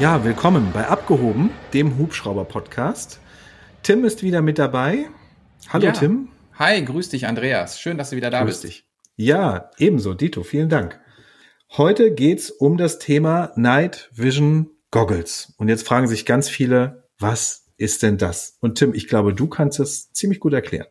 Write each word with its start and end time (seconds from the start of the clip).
Ja, 0.00 0.24
willkommen 0.24 0.70
bei 0.72 0.86
Abgehoben, 0.86 1.50
dem 1.74 1.98
Hubschrauber-Podcast. 1.98 3.20
Tim 3.82 4.04
ist 4.04 4.22
wieder 4.22 4.42
mit 4.42 4.58
dabei. 4.58 5.06
Hallo 5.70 5.86
Ja. 5.86 5.92
Tim. 5.92 6.28
Hi, 6.58 6.84
grüß 6.84 7.08
dich, 7.08 7.26
Andreas. 7.26 7.80
Schön, 7.80 7.98
dass 7.98 8.10
du 8.10 8.16
wieder 8.16 8.30
da 8.30 8.42
Grüß 8.42 8.60
bist. 8.62 8.64
dich. 8.64 8.84
Ja, 9.16 9.70
ebenso, 9.78 10.14
Dito, 10.14 10.42
vielen 10.44 10.68
Dank. 10.68 11.00
Heute 11.76 12.12
geht's 12.14 12.50
um 12.50 12.76
das 12.76 12.98
Thema 12.98 13.52
Night 13.56 14.08
Vision 14.14 14.70
Goggles. 14.90 15.52
Und 15.58 15.68
jetzt 15.68 15.86
fragen 15.86 16.06
sich 16.06 16.24
ganz 16.24 16.48
viele, 16.48 17.04
was 17.18 17.66
ist 17.76 18.02
denn 18.02 18.18
das? 18.18 18.56
Und 18.60 18.78
Tim, 18.78 18.94
ich 18.94 19.08
glaube, 19.08 19.34
du 19.34 19.48
kannst 19.48 19.80
es 19.80 20.12
ziemlich 20.12 20.40
gut 20.40 20.52
erklären. 20.52 20.86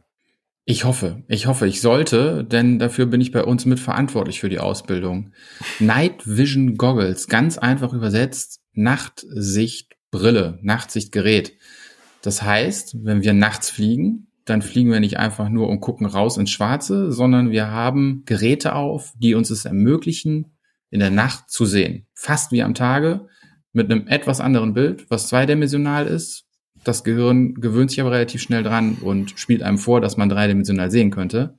Ich 0.69 0.83
hoffe, 0.83 1.23
ich 1.29 1.47
hoffe, 1.47 1.65
ich 1.65 1.79
sollte, 1.79 2.43
denn 2.43 2.77
dafür 2.77 3.05
bin 3.05 3.21
ich 3.21 3.31
bei 3.31 3.43
uns 3.45 3.65
mitverantwortlich 3.65 4.41
für 4.41 4.49
die 4.49 4.59
Ausbildung. 4.59 5.31
Night 5.79 6.23
Vision 6.25 6.75
Goggles, 6.75 7.27
ganz 7.29 7.57
einfach 7.57 7.93
übersetzt, 7.93 8.59
Nachtsichtbrille, 8.77 10.59
Nachtsichtgerät. 10.61 11.53
Das 12.21 12.41
heißt, 12.41 13.03
wenn 13.03 13.23
wir 13.23 13.33
nachts 13.33 13.69
fliegen, 13.69 14.27
dann 14.45 14.61
fliegen 14.61 14.91
wir 14.91 14.99
nicht 14.99 15.17
einfach 15.17 15.49
nur 15.49 15.69
und 15.69 15.81
gucken 15.81 16.05
raus 16.05 16.37
ins 16.37 16.51
Schwarze, 16.51 17.11
sondern 17.11 17.51
wir 17.51 17.69
haben 17.69 18.23
Geräte 18.25 18.75
auf, 18.75 19.13
die 19.17 19.35
uns 19.35 19.49
es 19.49 19.65
ermöglichen, 19.65 20.57
in 20.89 20.99
der 20.99 21.11
Nacht 21.11 21.49
zu 21.49 21.65
sehen. 21.65 22.05
Fast 22.13 22.51
wie 22.51 22.63
am 22.63 22.73
Tage, 22.73 23.27
mit 23.73 23.91
einem 23.91 24.07
etwas 24.07 24.39
anderen 24.39 24.73
Bild, 24.73 25.09
was 25.09 25.27
zweidimensional 25.27 26.07
ist. 26.07 26.45
Das 26.83 27.03
Gehirn 27.03 27.55
gewöhnt 27.55 27.89
sich 27.89 27.99
aber 27.99 28.11
relativ 28.11 28.41
schnell 28.41 28.63
dran 28.63 28.97
und 29.01 29.37
spielt 29.37 29.61
einem 29.61 29.77
vor, 29.77 29.99
dass 29.99 30.15
man 30.15 30.29
dreidimensional 30.29 30.89
sehen 30.89 31.11
könnte. 31.11 31.57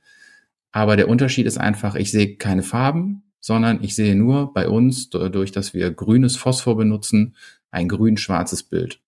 Aber 0.72 0.96
der 0.96 1.08
Unterschied 1.08 1.46
ist 1.46 1.58
einfach, 1.58 1.94
ich 1.94 2.10
sehe 2.10 2.36
keine 2.36 2.62
Farben, 2.62 3.27
sondern 3.40 3.82
ich 3.82 3.94
sehe 3.94 4.14
nur 4.14 4.52
bei 4.52 4.68
uns, 4.68 5.10
dadurch, 5.10 5.52
dass 5.52 5.74
wir 5.74 5.90
grünes 5.90 6.36
Phosphor 6.36 6.76
benutzen, 6.76 7.36
ein 7.70 7.88
grün-schwarzes 7.88 8.62
Bild. 8.64 9.00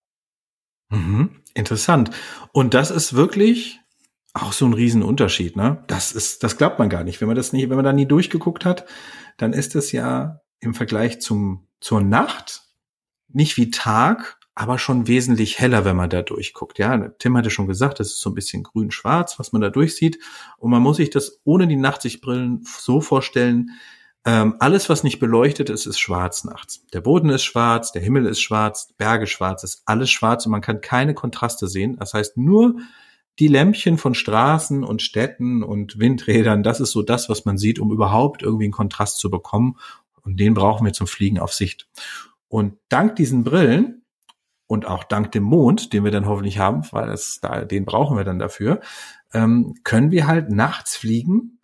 Mhm, 0.90 1.30
interessant. 1.54 2.10
Und 2.52 2.74
das 2.74 2.90
ist 2.90 3.14
wirklich 3.14 3.80
auch 4.32 4.52
so 4.52 4.66
ein 4.66 4.74
Riesenunterschied, 4.74 5.56
ne? 5.56 5.82
Das 5.86 6.12
ist, 6.12 6.44
das 6.44 6.56
glaubt 6.56 6.78
man 6.78 6.88
gar 6.88 7.04
nicht. 7.04 7.20
Wenn 7.20 7.28
man 7.28 7.36
das 7.36 7.52
nicht, 7.52 7.68
wenn 7.68 7.76
man 7.76 7.84
da 7.84 7.92
nie 7.92 8.06
durchgeguckt 8.06 8.64
hat, 8.64 8.86
dann 9.36 9.52
ist 9.52 9.74
es 9.74 9.92
ja 9.92 10.40
im 10.60 10.74
Vergleich 10.74 11.20
zum, 11.20 11.66
zur 11.80 12.00
Nacht 12.00 12.62
nicht 13.28 13.56
wie 13.56 13.70
Tag, 13.70 14.38
aber 14.54 14.78
schon 14.78 15.06
wesentlich 15.06 15.58
heller, 15.58 15.84
wenn 15.84 15.96
man 15.96 16.10
da 16.10 16.22
durchguckt. 16.22 16.78
Ja, 16.78 17.08
Tim 17.18 17.36
hatte 17.36 17.50
schon 17.50 17.66
gesagt, 17.66 17.98
das 17.98 18.08
ist 18.08 18.20
so 18.20 18.30
ein 18.30 18.34
bisschen 18.34 18.62
grün-schwarz, 18.62 19.38
was 19.38 19.52
man 19.52 19.62
da 19.62 19.70
durchsieht. 19.70 20.18
Und 20.58 20.70
man 20.70 20.82
muss 20.82 20.98
sich 20.98 21.10
das 21.10 21.40
ohne 21.44 21.66
die 21.66 21.76
Nachtsichtbrillen 21.76 22.62
so 22.64 23.00
vorstellen, 23.00 23.70
ähm, 24.26 24.56
alles, 24.58 24.88
was 24.90 25.02
nicht 25.02 25.18
beleuchtet 25.18 25.70
ist, 25.70 25.86
ist 25.86 25.98
schwarz 25.98 26.44
nachts. 26.44 26.84
Der 26.92 27.00
Boden 27.00 27.30
ist 27.30 27.44
schwarz, 27.44 27.92
der 27.92 28.02
Himmel 28.02 28.26
ist 28.26 28.40
schwarz, 28.40 28.92
Berge 28.98 29.26
schwarz, 29.26 29.64
ist 29.64 29.82
alles 29.86 30.10
schwarz 30.10 30.44
und 30.44 30.52
man 30.52 30.60
kann 30.60 30.82
keine 30.82 31.14
Kontraste 31.14 31.68
sehen. 31.68 31.96
Das 31.96 32.12
heißt, 32.12 32.36
nur 32.36 32.76
die 33.38 33.48
Lämpchen 33.48 33.96
von 33.96 34.14
Straßen 34.14 34.84
und 34.84 35.00
Städten 35.00 35.62
und 35.62 35.98
Windrädern, 35.98 36.62
das 36.62 36.80
ist 36.80 36.90
so 36.90 37.00
das, 37.02 37.30
was 37.30 37.46
man 37.46 37.56
sieht, 37.56 37.78
um 37.78 37.90
überhaupt 37.90 38.42
irgendwie 38.42 38.64
einen 38.64 38.72
Kontrast 38.72 39.18
zu 39.18 39.30
bekommen. 39.30 39.78
Und 40.22 40.38
den 40.38 40.52
brauchen 40.52 40.84
wir 40.84 40.92
zum 40.92 41.06
Fliegen 41.06 41.38
auf 41.38 41.54
Sicht. 41.54 41.88
Und 42.48 42.74
dank 42.90 43.16
diesen 43.16 43.42
Brillen 43.42 44.04
und 44.66 44.86
auch 44.86 45.04
dank 45.04 45.32
dem 45.32 45.44
Mond, 45.44 45.94
den 45.94 46.04
wir 46.04 46.10
dann 46.10 46.26
hoffentlich 46.26 46.58
haben, 46.58 46.82
weil 46.92 47.06
das, 47.06 47.38
da, 47.40 47.64
den 47.64 47.86
brauchen 47.86 48.18
wir 48.18 48.24
dann 48.24 48.38
dafür, 48.38 48.80
ähm, 49.32 49.74
können 49.82 50.10
wir 50.10 50.26
halt 50.26 50.50
nachts 50.50 50.96
fliegen, 50.96 51.59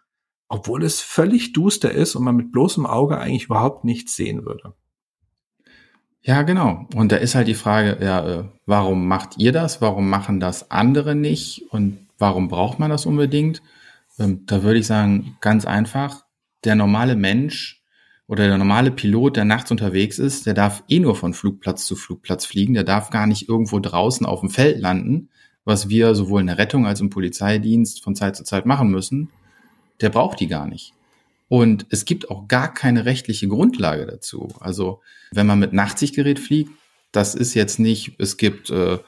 obwohl 0.48 0.84
es 0.84 1.00
völlig 1.00 1.52
duster 1.52 1.90
ist 1.90 2.14
und 2.14 2.24
man 2.24 2.36
mit 2.36 2.52
bloßem 2.52 2.86
Auge 2.86 3.18
eigentlich 3.18 3.44
überhaupt 3.44 3.84
nichts 3.84 4.16
sehen 4.16 4.44
würde. 4.44 4.74
Ja, 6.22 6.42
genau. 6.42 6.86
Und 6.94 7.12
da 7.12 7.16
ist 7.16 7.36
halt 7.36 7.46
die 7.46 7.54
Frage, 7.54 7.98
ja, 8.04 8.28
äh, 8.28 8.44
warum 8.66 9.06
macht 9.06 9.38
ihr 9.38 9.52
das? 9.52 9.80
Warum 9.80 10.10
machen 10.10 10.40
das 10.40 10.72
andere 10.72 11.14
nicht? 11.14 11.66
Und 11.70 11.98
warum 12.18 12.48
braucht 12.48 12.80
man 12.80 12.90
das 12.90 13.06
unbedingt? 13.06 13.62
Ähm, 14.18 14.44
da 14.46 14.62
würde 14.62 14.80
ich 14.80 14.86
sagen, 14.86 15.36
ganz 15.40 15.66
einfach, 15.66 16.24
der 16.64 16.74
normale 16.74 17.14
Mensch 17.14 17.84
oder 18.26 18.48
der 18.48 18.58
normale 18.58 18.90
Pilot, 18.90 19.36
der 19.36 19.44
nachts 19.44 19.70
unterwegs 19.70 20.18
ist, 20.18 20.46
der 20.46 20.54
darf 20.54 20.82
eh 20.88 20.98
nur 20.98 21.14
von 21.14 21.32
Flugplatz 21.32 21.86
zu 21.86 21.94
Flugplatz 21.94 22.44
fliegen. 22.44 22.74
Der 22.74 22.82
darf 22.84 23.10
gar 23.10 23.28
nicht 23.28 23.48
irgendwo 23.48 23.78
draußen 23.78 24.26
auf 24.26 24.40
dem 24.40 24.50
Feld 24.50 24.80
landen, 24.80 25.28
was 25.64 25.88
wir 25.88 26.14
sowohl 26.16 26.40
in 26.40 26.48
der 26.48 26.58
Rettung 26.58 26.86
als 26.86 27.00
im 27.00 27.10
Polizeidienst 27.10 28.02
von 28.02 28.16
Zeit 28.16 28.34
zu 28.34 28.42
Zeit 28.42 28.66
machen 28.66 28.90
müssen. 28.90 29.30
Der 30.00 30.10
braucht 30.10 30.40
die 30.40 30.48
gar 30.48 30.66
nicht. 30.66 30.92
Und 31.48 31.86
es 31.90 32.04
gibt 32.04 32.30
auch 32.30 32.48
gar 32.48 32.72
keine 32.74 33.04
rechtliche 33.04 33.48
Grundlage 33.48 34.06
dazu. 34.06 34.48
Also 34.60 35.00
wenn 35.30 35.46
man 35.46 35.58
mit 35.58 35.72
Nachtsichtgerät 35.72 36.38
fliegt, 36.38 36.70
das 37.12 37.34
ist 37.34 37.54
jetzt 37.54 37.78
nicht, 37.78 38.16
es 38.18 38.36
gibt 38.36 38.70
äh, 38.70 38.98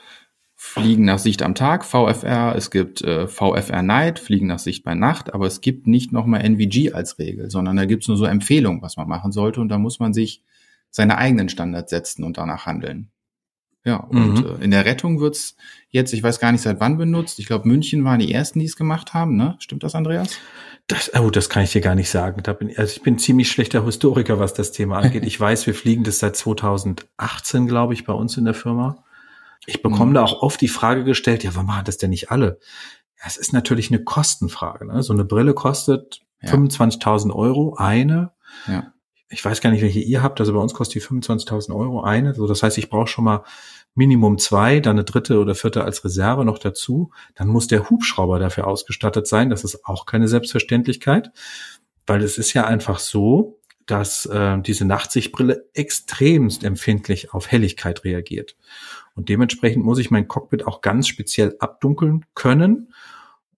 Fliegen 0.61 1.05
nach 1.05 1.19
Sicht 1.19 1.43
am 1.43 1.55
Tag, 1.55 1.85
VFR, 1.85 2.55
es 2.57 2.71
gibt 2.71 3.03
äh, 3.03 3.29
VFR 3.29 3.83
Night, 3.83 4.19
Fliegen 4.19 4.49
nach 4.49 4.59
Sicht 4.59 4.83
bei 4.85 4.95
Nacht, 4.95 5.33
aber 5.33 5.47
es 5.47 5.61
gibt 5.61 5.87
nicht 5.87 6.13
nochmal 6.13 6.43
NVG 6.43 6.95
als 6.95 7.19
Regel, 7.19 7.51
sondern 7.51 7.77
da 7.77 7.85
gibt 7.85 8.05
es 8.05 8.09
nur 8.09 8.17
so 8.17 8.25
Empfehlungen, 8.25 8.83
was 8.83 8.97
man 8.97 9.09
machen 9.09 9.31
sollte 9.31 9.61
und 9.61 9.69
da 9.69 9.79
muss 9.79 10.01
man 10.01 10.13
sich 10.13 10.43
seine 10.91 11.19
eigenen 11.19 11.49
Standards 11.49 11.91
setzen 11.91 12.25
und 12.25 12.39
danach 12.39 12.67
handeln. 12.67 13.11
Ja, 13.89 13.97
und 14.01 14.35
Mhm. 14.41 14.47
äh, 14.61 14.65
in 14.65 14.71
der 14.71 14.85
Rettung 14.85 15.19
wird's 15.19 15.57
jetzt, 15.89 16.13
ich 16.13 16.23
weiß 16.23 16.41
gar 16.41 16.53
nicht 16.53 16.61
seit 16.61 16.79
wann 16.79 16.99
benutzt, 16.99 17.39
ich 17.39 17.47
glaube 17.47 17.67
München 17.67 18.05
waren 18.05 18.19
die 18.19 18.31
ersten, 18.33 18.59
die 18.59 18.67
es 18.67 18.77
gemacht 18.77 19.15
haben, 19.15 19.35
ne? 19.37 19.57
Stimmt 19.61 19.83
das, 19.83 19.95
Andreas? 19.95 20.37
Das, 20.89 21.11
oh, 21.19 21.31
das 21.31 21.49
kann 21.49 21.63
ich 21.65 21.73
dir 21.73 21.81
gar 21.81 21.95
nicht 21.95 22.11
sagen. 22.11 22.43
Da 22.43 22.53
bin, 22.53 22.69
also 22.77 22.93
ich 22.95 23.03
bin 23.03 23.19
ziemlich 23.19 23.51
schlechter 23.51 23.85
Historiker, 23.85 24.39
was 24.39 24.53
das 24.53 24.73
Thema 24.73 24.99
angeht. 24.99 25.25
Ich 25.27 25.41
weiß, 25.41 25.67
wir 25.67 25.75
fliegen 25.75 26.05
das 26.05 26.19
seit 26.19 26.37
2018, 26.37 27.67
glaube 27.67 27.95
ich, 27.95 28.05
bei 28.05 28.13
uns 28.13 28.37
in 28.37 28.45
der 28.45 28.55
Firma. 28.55 29.05
Ich 29.67 29.83
bekomme 29.83 30.11
Mhm. 30.11 30.15
da 30.15 30.25
auch 30.25 30.43
oft 30.43 30.61
die 30.61 30.69
Frage 30.69 31.05
gestellt, 31.05 31.43
ja, 31.45 31.55
warum 31.55 31.67
machen 31.69 31.85
das 31.87 31.97
denn 31.99 32.11
nicht 32.11 32.31
alle? 32.31 32.59
Ja, 33.19 33.25
es 33.27 33.37
ist 33.39 33.53
natürlich 33.55 33.91
eine 33.91 34.03
Kostenfrage. 34.05 34.87
Ne? 34.87 35.03
So 35.03 35.13
eine 35.15 35.25
Brille 35.25 35.55
kostet 35.55 36.21
Ja. 36.43 36.51
25.000 36.51 37.33
Euro, 37.35 37.75
eine. 37.77 38.33
Ja. 38.67 38.93
Ich 39.31 39.45
weiß 39.45 39.61
gar 39.61 39.71
nicht, 39.71 39.83
welche 39.83 39.99
ihr 40.01 40.23
habt. 40.23 40.41
Also 40.41 40.55
bei 40.55 40.59
uns 40.61 40.73
kostet 40.73 40.95
die 40.95 41.01
25.000 41.07 41.75
Euro 41.75 42.01
eine. 42.03 42.33
So, 42.35 42.47
das 42.47 42.63
heißt, 42.63 42.79
ich 42.79 42.89
brauche 42.89 43.09
schon 43.09 43.25
mal 43.25 43.43
Minimum 43.99 44.39
zwei, 44.39 44.79
dann 44.79 44.97
eine 44.97 45.05
dritte 45.05 45.41
oder 45.41 45.57
vierte 45.57 45.83
als 45.83 46.05
Reserve 46.05 46.45
noch 46.45 46.61
dazu. 46.61 47.11
Dann 47.35 47.49
muss 47.49 47.67
der 47.67 47.91
Hubschrauber 47.91 48.39
dafür 48.39 48.69
ausgestattet 48.69 49.27
sein. 49.27 49.51
Das 49.51 49.65
ist 49.65 49.85
auch 49.85 50.07
keine 50.07 50.29
Selbstverständlichkeit, 50.29 51.33
weil 52.07 52.23
es 52.23 52.39
ist 52.39 52.53
ja 52.53 52.65
einfach 52.65 53.01
so, 53.01 53.59
dass 53.87 54.25
äh, 54.27 54.59
diese 54.61 54.85
Nachtsichtbrille 54.85 55.69
extremst 55.75 56.63
empfindlich 56.63 57.35
auf 57.35 57.51
Helligkeit 57.51 58.05
reagiert. 58.05 58.57
Und 59.17 59.31
dementsprechend 59.31 59.85
muss 59.85 59.99
ich 59.99 60.13
mein 60.13 60.29
Cockpit 60.29 60.65
auch 60.65 60.81
ganz 60.81 61.09
speziell 61.09 61.57
abdunkeln 61.59 62.25
können. 62.35 62.95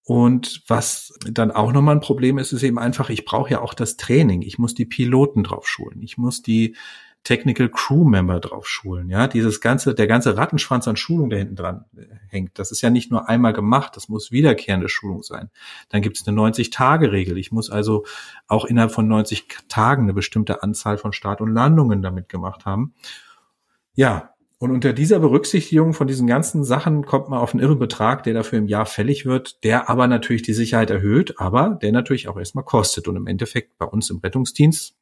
Und 0.05 0.63
was 0.69 1.13
dann 1.31 1.51
auch 1.51 1.71
nochmal 1.73 1.97
ein 1.97 2.01
Problem 2.01 2.39
ist, 2.39 2.53
ist 2.53 2.63
eben 2.63 2.79
einfach, 2.79 3.11
ich 3.11 3.27
brauche 3.27 3.51
ja 3.51 3.61
auch 3.61 3.75
das 3.75 3.99
Training. 3.99 4.41
Ich 4.41 4.59
muss 4.59 4.75
die 4.75 4.87
Piloten 4.87 5.45
drauf 5.45 5.69
schulen. 5.69 6.01
Ich 6.01 6.17
muss 6.17 6.41
die 6.41 6.77
Technical 7.23 7.69
Crew 7.69 8.05
Member 8.05 8.41
drauf 8.41 8.67
schulen. 8.67 9.09
Ja, 9.11 9.27
dieses 9.27 9.61
ganze, 9.61 9.95
der 9.95 10.07
ganze 10.07 10.37
Rattenschwanz 10.37 10.89
an 10.89 10.97
Schulung 10.97 11.31
da 11.31 11.37
hinten 11.37 11.57
dran 11.57 11.85
äh, 11.97 12.07
hängt. 12.29 12.59
Das 12.59 12.73
ist 12.73 12.81
ja 12.81 12.91
nicht 12.91 13.11
nur 13.11 13.29
einmal 13.29 13.53
gemacht. 13.53 13.97
Das 13.97 14.09
muss 14.09 14.33
wiederkehrende 14.33 14.89
Schulung 14.89 15.23
sein. 15.23 15.51
Dann 15.91 16.01
gibt 16.03 16.19
es 16.19 16.27
eine 16.27 16.41
90-Tage-Regel. 16.41 17.37
Ich 17.37 17.53
muss 17.53 17.71
also 17.71 18.05
auch 18.47 18.65
innerhalb 18.65 18.93
von 18.93 19.07
90 19.07 19.49
Tagen 19.69 20.05
eine 20.05 20.15
bestimmte 20.15 20.63
Anzahl 20.63 20.97
von 20.97 21.13
Start- 21.13 21.41
und 21.41 21.53
Landungen 21.53 22.01
damit 22.01 22.29
gemacht 22.29 22.65
haben. 22.65 22.95
Ja, 23.95 24.35
und 24.59 24.71
unter 24.71 24.93
dieser 24.93 25.21
Berücksichtigung 25.21 25.95
von 25.95 26.07
diesen 26.07 26.27
ganzen 26.27 26.65
Sachen 26.65 27.07
kommt 27.07 27.31
man 27.31 27.39
auf 27.39 27.55
einen 27.55 27.63
irren 27.63 27.79
Betrag, 27.79 28.25
der 28.25 28.35
dafür 28.35 28.59
im 28.59 28.69
Jahr 28.69 28.85
fällig 28.85 29.25
wird, 29.25 29.65
der 29.65 29.89
aber 29.89 30.07
natürlich 30.07 30.43
die 30.43 30.53
Sicherheit 30.53 30.91
erhöht, 30.91 31.35
aber 31.39 31.79
der 31.81 31.93
natürlich 31.93 32.29
auch 32.29 32.39
erstmal 32.39 32.65
kostet. 32.65 33.09
Und 33.09 33.17
im 33.17 33.27
Endeffekt 33.27 33.79
bei 33.79 33.87
uns 33.87 34.11
im 34.11 34.19
Rettungsdienst 34.19 35.00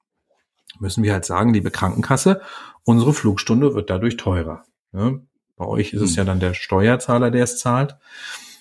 müssen 0.78 1.02
wir 1.02 1.12
halt 1.12 1.24
sagen, 1.24 1.52
liebe 1.52 1.70
Krankenkasse, 1.70 2.40
unsere 2.84 3.12
Flugstunde 3.12 3.74
wird 3.74 3.90
dadurch 3.90 4.16
teurer. 4.16 4.64
Ja, 4.92 5.12
bei 5.56 5.66
euch 5.66 5.92
ist 5.92 6.02
es 6.02 6.10
Hm. 6.12 6.16
ja 6.18 6.24
dann 6.24 6.40
der 6.40 6.54
Steuerzahler, 6.54 7.30
der 7.30 7.44
es 7.44 7.58
zahlt. 7.58 7.96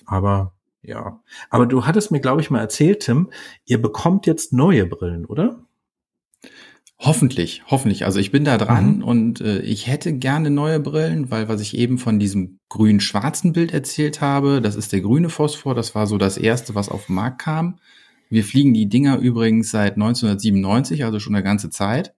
Aber 0.05 0.53
ja, 0.81 1.19
aber 1.49 1.65
du 1.65 1.85
hattest 1.85 2.11
mir, 2.11 2.19
glaube 2.21 2.41
ich, 2.41 2.49
mal 2.49 2.59
erzählt, 2.61 3.01
Tim, 3.01 3.29
ihr 3.65 3.81
bekommt 3.81 4.25
jetzt 4.25 4.53
neue 4.53 4.85
Brillen, 4.85 5.25
oder? 5.25 5.59
Hoffentlich, 6.99 7.61
hoffentlich. 7.67 8.05
Also 8.05 8.19
ich 8.19 8.31
bin 8.31 8.43
da 8.43 8.57
dran 8.57 8.97
Mhm. 8.97 9.03
und 9.03 9.41
äh, 9.41 9.59
ich 9.59 9.85
hätte 9.85 10.13
gerne 10.13 10.49
neue 10.49 10.79
Brillen, 10.79 11.29
weil 11.29 11.47
was 11.47 11.61
ich 11.61 11.77
eben 11.77 11.99
von 11.99 12.17
diesem 12.17 12.57
grün-schwarzen 12.69 13.53
Bild 13.53 13.71
erzählt 13.71 14.19
habe, 14.19 14.61
das 14.61 14.75
ist 14.75 14.91
der 14.93 15.01
grüne 15.01 15.29
Phosphor, 15.29 15.75
das 15.75 15.93
war 15.93 16.07
so 16.07 16.17
das 16.17 16.37
erste, 16.37 16.73
was 16.73 16.89
auf 16.89 17.05
den 17.05 17.15
Markt 17.15 17.39
kam. 17.39 17.77
Wir 18.29 18.43
fliegen 18.43 18.73
die 18.73 18.89
Dinger 18.89 19.17
übrigens 19.17 19.71
seit 19.71 19.93
1997, 19.93 21.05
also 21.05 21.19
schon 21.19 21.35
eine 21.35 21.43
ganze 21.43 21.69
Zeit. 21.69 22.13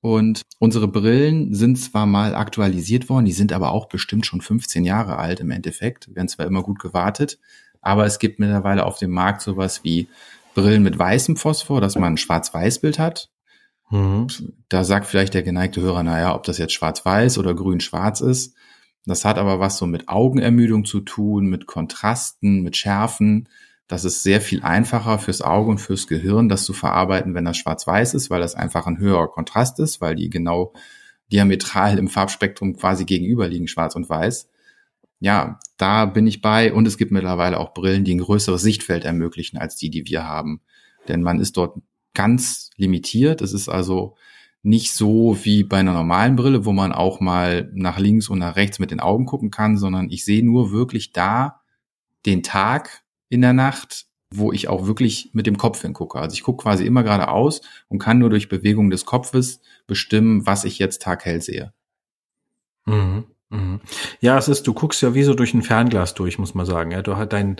Und 0.00 0.42
unsere 0.58 0.88
Brillen 0.88 1.54
sind 1.54 1.76
zwar 1.76 2.06
mal 2.06 2.34
aktualisiert 2.34 3.08
worden, 3.08 3.24
die 3.24 3.32
sind 3.32 3.52
aber 3.52 3.72
auch 3.72 3.88
bestimmt 3.88 4.26
schon 4.26 4.40
15 4.40 4.84
Jahre 4.84 5.16
alt 5.16 5.40
im 5.40 5.50
Endeffekt, 5.50 6.14
werden 6.14 6.28
zwar 6.28 6.46
immer 6.46 6.62
gut 6.62 6.78
gewartet, 6.78 7.38
aber 7.80 8.06
es 8.06 8.20
gibt 8.20 8.38
mittlerweile 8.38 8.86
auf 8.86 8.98
dem 8.98 9.10
Markt 9.10 9.42
sowas 9.42 9.82
wie 9.82 10.08
Brillen 10.54 10.84
mit 10.84 10.98
weißem 10.98 11.36
Phosphor, 11.36 11.80
dass 11.80 11.96
man 11.96 12.14
ein 12.14 12.16
Schwarz-Weiß-Bild 12.16 12.98
hat 12.98 13.28
Mhm. 13.90 14.26
Da 14.68 14.84
sagt 14.84 15.06
vielleicht 15.06 15.34
der 15.34 15.42
geneigte 15.42 15.80
Hörer, 15.80 16.02
naja, 16.02 16.34
ob 16.34 16.44
das 16.44 16.58
jetzt 16.58 16.74
schwarz-weiß 16.74 17.38
oder 17.38 17.54
grün-schwarz 17.54 18.20
ist. 18.20 18.54
Das 19.06 19.24
hat 19.24 19.38
aber 19.38 19.58
was 19.58 19.78
so 19.78 19.86
mit 19.86 20.08
Augenermüdung 20.08 20.84
zu 20.84 21.00
tun, 21.00 21.46
mit 21.46 21.66
Kontrasten, 21.66 22.62
mit 22.62 22.76
Schärfen. 22.76 23.48
Das 23.88 24.04
ist 24.04 24.22
sehr 24.22 24.42
viel 24.42 24.62
einfacher 24.62 25.18
fürs 25.18 25.40
Auge 25.40 25.70
und 25.70 25.78
fürs 25.78 26.06
Gehirn, 26.06 26.50
das 26.50 26.64
zu 26.64 26.74
verarbeiten, 26.74 27.34
wenn 27.34 27.46
das 27.46 27.56
schwarz-weiß 27.56 28.12
ist, 28.14 28.28
weil 28.28 28.40
das 28.40 28.54
einfach 28.54 28.86
ein 28.86 28.98
höherer 28.98 29.28
Kontrast 29.28 29.80
ist, 29.80 30.02
weil 30.02 30.14
die 30.14 30.28
genau 30.28 30.74
diametral 31.32 31.98
im 31.98 32.08
Farbspektrum 32.08 32.76
quasi 32.76 33.06
gegenüberliegen, 33.06 33.66
schwarz 33.66 33.96
und 33.96 34.08
weiß. 34.08 34.50
Ja, 35.20 35.58
da 35.78 36.04
bin 36.04 36.26
ich 36.26 36.42
bei. 36.42 36.72
Und 36.72 36.86
es 36.86 36.98
gibt 36.98 37.10
mittlerweile 37.10 37.58
auch 37.58 37.72
Brillen, 37.72 38.04
die 38.04 38.14
ein 38.14 38.20
größeres 38.20 38.60
Sichtfeld 38.60 39.04
ermöglichen 39.04 39.58
als 39.58 39.76
die, 39.76 39.90
die 39.90 40.06
wir 40.06 40.24
haben. 40.24 40.60
Denn 41.08 41.22
man 41.22 41.40
ist 41.40 41.56
dort 41.56 41.78
ganz 42.14 42.70
limitiert. 42.76 43.40
Es 43.40 43.54
ist 43.54 43.70
also 43.70 44.16
nicht 44.62 44.92
so 44.92 45.38
wie 45.42 45.64
bei 45.64 45.78
einer 45.78 45.94
normalen 45.94 46.36
Brille, 46.36 46.66
wo 46.66 46.72
man 46.72 46.92
auch 46.92 47.20
mal 47.20 47.70
nach 47.74 47.98
links 47.98 48.28
und 48.28 48.38
nach 48.38 48.56
rechts 48.56 48.78
mit 48.78 48.90
den 48.90 49.00
Augen 49.00 49.24
gucken 49.24 49.50
kann, 49.50 49.78
sondern 49.78 50.10
ich 50.10 50.24
sehe 50.24 50.44
nur 50.44 50.72
wirklich 50.72 51.12
da 51.12 51.62
den 52.26 52.42
Tag 52.42 53.02
in 53.28 53.40
der 53.40 53.52
Nacht, 53.52 54.06
wo 54.30 54.52
ich 54.52 54.68
auch 54.68 54.86
wirklich 54.86 55.30
mit 55.32 55.46
dem 55.46 55.56
Kopf 55.56 55.80
hingucke. 55.82 56.18
Also 56.18 56.34
ich 56.34 56.42
gucke 56.42 56.62
quasi 56.62 56.84
immer 56.84 57.02
geradeaus 57.02 57.60
und 57.88 57.98
kann 57.98 58.18
nur 58.18 58.30
durch 58.30 58.48
Bewegung 58.48 58.90
des 58.90 59.04
Kopfes 59.04 59.60
bestimmen, 59.86 60.46
was 60.46 60.64
ich 60.64 60.78
jetzt 60.78 61.02
taghell 61.02 61.40
sehe. 61.40 61.72
Mhm. 62.84 63.24
Mhm. 63.50 63.80
Ja, 64.20 64.36
es 64.36 64.48
ist, 64.48 64.66
du 64.66 64.74
guckst 64.74 65.00
ja 65.02 65.14
wie 65.14 65.22
so 65.22 65.34
durch 65.34 65.54
ein 65.54 65.62
Fernglas 65.62 66.14
durch, 66.14 66.38
muss 66.38 66.54
man 66.54 66.66
sagen. 66.66 66.90
Ja, 66.90 67.02
du 67.02 67.16
hast 67.16 67.32
dein, 67.32 67.56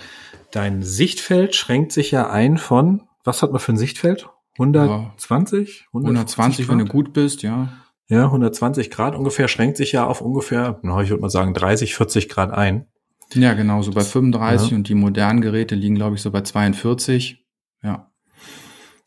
dein 0.50 0.82
Sichtfeld 0.82 1.54
schränkt 1.54 1.92
sich 1.92 2.10
ja 2.10 2.28
ein 2.28 2.58
von, 2.58 3.02
was 3.24 3.42
hat 3.42 3.52
man 3.52 3.60
für 3.60 3.72
ein 3.72 3.78
Sichtfeld? 3.78 4.28
120? 4.58 5.86
120, 5.94 6.68
wenn 6.68 6.78
du 6.78 6.84
gut 6.84 7.12
bist, 7.12 7.42
ja. 7.42 7.68
Ja, 8.08 8.24
120 8.24 8.90
Grad 8.90 9.14
ungefähr 9.14 9.48
schränkt 9.48 9.76
sich 9.76 9.92
ja 9.92 10.06
auf 10.06 10.20
ungefähr, 10.20 10.78
na, 10.82 11.00
ich 11.02 11.10
würde 11.10 11.20
mal 11.20 11.30
sagen 11.30 11.54
30, 11.54 11.94
40 11.94 12.28
Grad 12.28 12.50
ein. 12.50 12.86
Ja, 13.34 13.54
genau, 13.54 13.82
so 13.82 13.90
bei 13.92 14.02
35 14.02 14.70
ja. 14.70 14.76
und 14.76 14.88
die 14.88 14.94
modernen 14.94 15.40
Geräte 15.40 15.74
liegen, 15.74 15.94
glaube 15.94 16.16
ich, 16.16 16.22
so 16.22 16.30
bei 16.30 16.40
42. 16.40 17.44
Ja. 17.82 18.10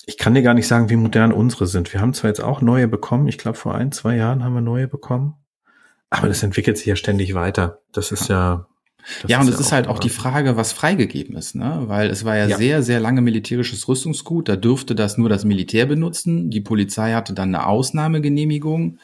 Ich 0.06 0.18
kann 0.18 0.34
dir 0.34 0.42
gar 0.42 0.54
nicht 0.54 0.68
sagen, 0.68 0.90
wie 0.90 0.96
modern 0.96 1.32
unsere 1.32 1.68
sind. 1.68 1.92
Wir 1.94 2.02
haben 2.02 2.14
zwar 2.14 2.30
jetzt 2.30 2.44
auch 2.44 2.62
neue 2.62 2.88
bekommen, 2.88 3.28
ich 3.28 3.38
glaube 3.38 3.58
vor 3.58 3.76
ein, 3.76 3.92
zwei 3.92 4.16
Jahren 4.16 4.44
haben 4.44 4.54
wir 4.54 4.62
neue 4.62 4.88
bekommen, 4.88 5.36
aber 6.10 6.28
das 6.28 6.44
entwickelt 6.44 6.78
sich 6.78 6.88
ja 6.88 6.96
ständig 6.96 7.34
weiter. 7.34 7.82
Das 7.92 8.12
ist 8.12 8.28
ja, 8.28 8.68
ja, 9.28 9.42
und 9.42 9.50
es 9.50 9.60
ist, 9.60 9.72
ja 9.72 9.78
halt 9.78 9.88
auch 9.88 10.00
die 10.00 10.10
Frage, 10.10 10.58
was 10.58 10.74
freigegeben 10.74 11.36
ist, 11.36 11.56
ne? 11.56 11.84
Weil 11.86 12.10
es 12.10 12.24
war 12.24 12.38
ja, 12.38 12.48
ja, 12.48 12.58
sehr, 12.58 12.84
sehr 12.84 13.00
lange 13.00 13.22
militärisches 13.22 13.88
Rüstungsgut. 13.88 14.48
Da 14.48 14.56
dürfte 14.56 14.96
das 14.96 15.18
nur 15.18 15.30
das 15.30 15.44
Militär 15.44 15.86
benutzen. 15.86 16.50
Die 16.50 16.62
Polizei 16.62 17.14
hatte 17.14 17.34
dann 17.34 17.54
eine 17.54 17.66
Ausnahmegenehmigung. 17.66 19.00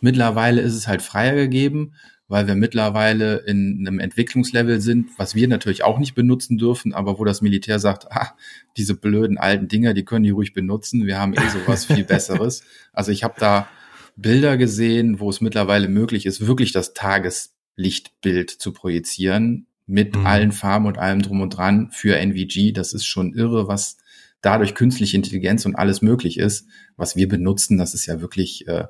Mittlerweile 0.00 0.60
ist 0.60 0.74
es 0.74 0.88
halt 0.88 1.02
freier 1.02 1.34
gegeben, 1.34 1.94
weil 2.28 2.46
wir 2.48 2.56
mittlerweile 2.56 3.36
in 3.38 3.86
einem 3.86 4.00
Entwicklungslevel 4.00 4.80
sind, 4.80 5.10
was 5.16 5.34
wir 5.34 5.46
natürlich 5.46 5.84
auch 5.84 5.98
nicht 5.98 6.14
benutzen 6.14 6.58
dürfen, 6.58 6.92
aber 6.92 7.18
wo 7.18 7.24
das 7.24 7.40
Militär 7.40 7.78
sagt, 7.78 8.10
ah, 8.10 8.34
diese 8.76 8.94
blöden 8.96 9.38
alten 9.38 9.68
Dinger, 9.68 9.94
die 9.94 10.04
können 10.04 10.24
die 10.24 10.30
ruhig 10.30 10.52
benutzen. 10.52 11.06
Wir 11.06 11.18
haben 11.18 11.34
eh 11.34 11.48
sowas 11.48 11.84
viel 11.84 12.04
Besseres. 12.04 12.64
Also 12.92 13.12
ich 13.12 13.22
habe 13.22 13.34
da 13.38 13.68
Bilder 14.16 14.56
gesehen, 14.56 15.20
wo 15.20 15.30
es 15.30 15.40
mittlerweile 15.40 15.88
möglich 15.88 16.26
ist, 16.26 16.46
wirklich 16.46 16.72
das 16.72 16.94
Tages 16.94 17.54
Lichtbild 17.76 18.50
zu 18.50 18.72
projizieren 18.72 19.66
mit 19.86 20.16
mhm. 20.16 20.26
allen 20.26 20.52
Farben 20.52 20.86
und 20.86 20.98
allem 20.98 21.22
drum 21.22 21.42
und 21.42 21.50
dran 21.50 21.90
für 21.92 22.16
NVG. 22.16 22.72
Das 22.72 22.92
ist 22.92 23.06
schon 23.06 23.34
irre, 23.34 23.68
was 23.68 23.98
dadurch 24.40 24.74
künstliche 24.74 25.16
Intelligenz 25.16 25.64
und 25.66 25.76
alles 25.76 26.02
möglich 26.02 26.38
ist. 26.38 26.66
Was 26.96 27.14
wir 27.14 27.28
benutzen, 27.28 27.78
das 27.78 27.94
ist 27.94 28.06
ja 28.06 28.20
wirklich 28.20 28.66
äh, 28.66 28.86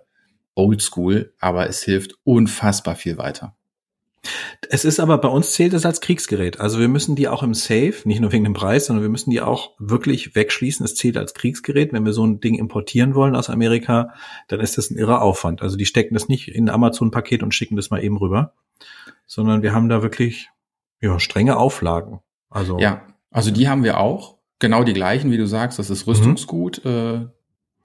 oldschool, 0.56 1.32
aber 1.38 1.68
es 1.68 1.82
hilft 1.84 2.14
unfassbar 2.24 2.96
viel 2.96 3.16
weiter. 3.16 3.54
Es 4.70 4.84
ist 4.84 4.98
aber 4.98 5.18
bei 5.18 5.28
uns 5.28 5.52
zählt 5.52 5.72
es 5.72 5.86
als 5.86 6.00
Kriegsgerät. 6.00 6.58
Also 6.58 6.80
wir 6.80 6.88
müssen 6.88 7.14
die 7.14 7.28
auch 7.28 7.44
im 7.44 7.54
Safe, 7.54 7.94
nicht 8.04 8.18
nur 8.18 8.32
wegen 8.32 8.42
dem 8.42 8.54
Preis, 8.54 8.86
sondern 8.86 9.04
wir 9.04 9.08
müssen 9.08 9.30
die 9.30 9.40
auch 9.40 9.74
wirklich 9.78 10.34
wegschließen. 10.34 10.84
Es 10.84 10.96
zählt 10.96 11.16
als 11.16 11.32
Kriegsgerät. 11.32 11.92
Wenn 11.92 12.04
wir 12.04 12.12
so 12.12 12.26
ein 12.26 12.40
Ding 12.40 12.56
importieren 12.58 13.14
wollen 13.14 13.36
aus 13.36 13.50
Amerika, 13.50 14.14
dann 14.48 14.58
ist 14.58 14.78
das 14.78 14.90
ein 14.90 14.98
irrer 14.98 15.22
Aufwand. 15.22 15.62
Also 15.62 15.76
die 15.76 15.86
stecken 15.86 16.14
das 16.14 16.26
nicht 16.28 16.48
in 16.48 16.64
ein 16.64 16.74
Amazon-Paket 16.74 17.44
und 17.44 17.54
schicken 17.54 17.76
das 17.76 17.90
mal 17.90 18.02
eben 18.02 18.16
rüber 18.16 18.52
sondern 19.26 19.62
wir 19.62 19.74
haben 19.74 19.88
da 19.88 20.02
wirklich 20.02 20.48
ja, 21.00 21.18
strenge 21.18 21.56
Auflagen. 21.56 22.20
Also 22.48 22.78
ja, 22.78 23.02
also 23.30 23.50
die 23.50 23.68
haben 23.68 23.84
wir 23.84 23.98
auch. 23.98 24.36
Genau 24.58 24.84
die 24.84 24.94
gleichen, 24.94 25.30
wie 25.30 25.36
du 25.36 25.46
sagst, 25.46 25.78
das 25.78 25.90
ist 25.90 26.06
Rüstungsgut. 26.06 26.82
Mhm. 26.84 27.30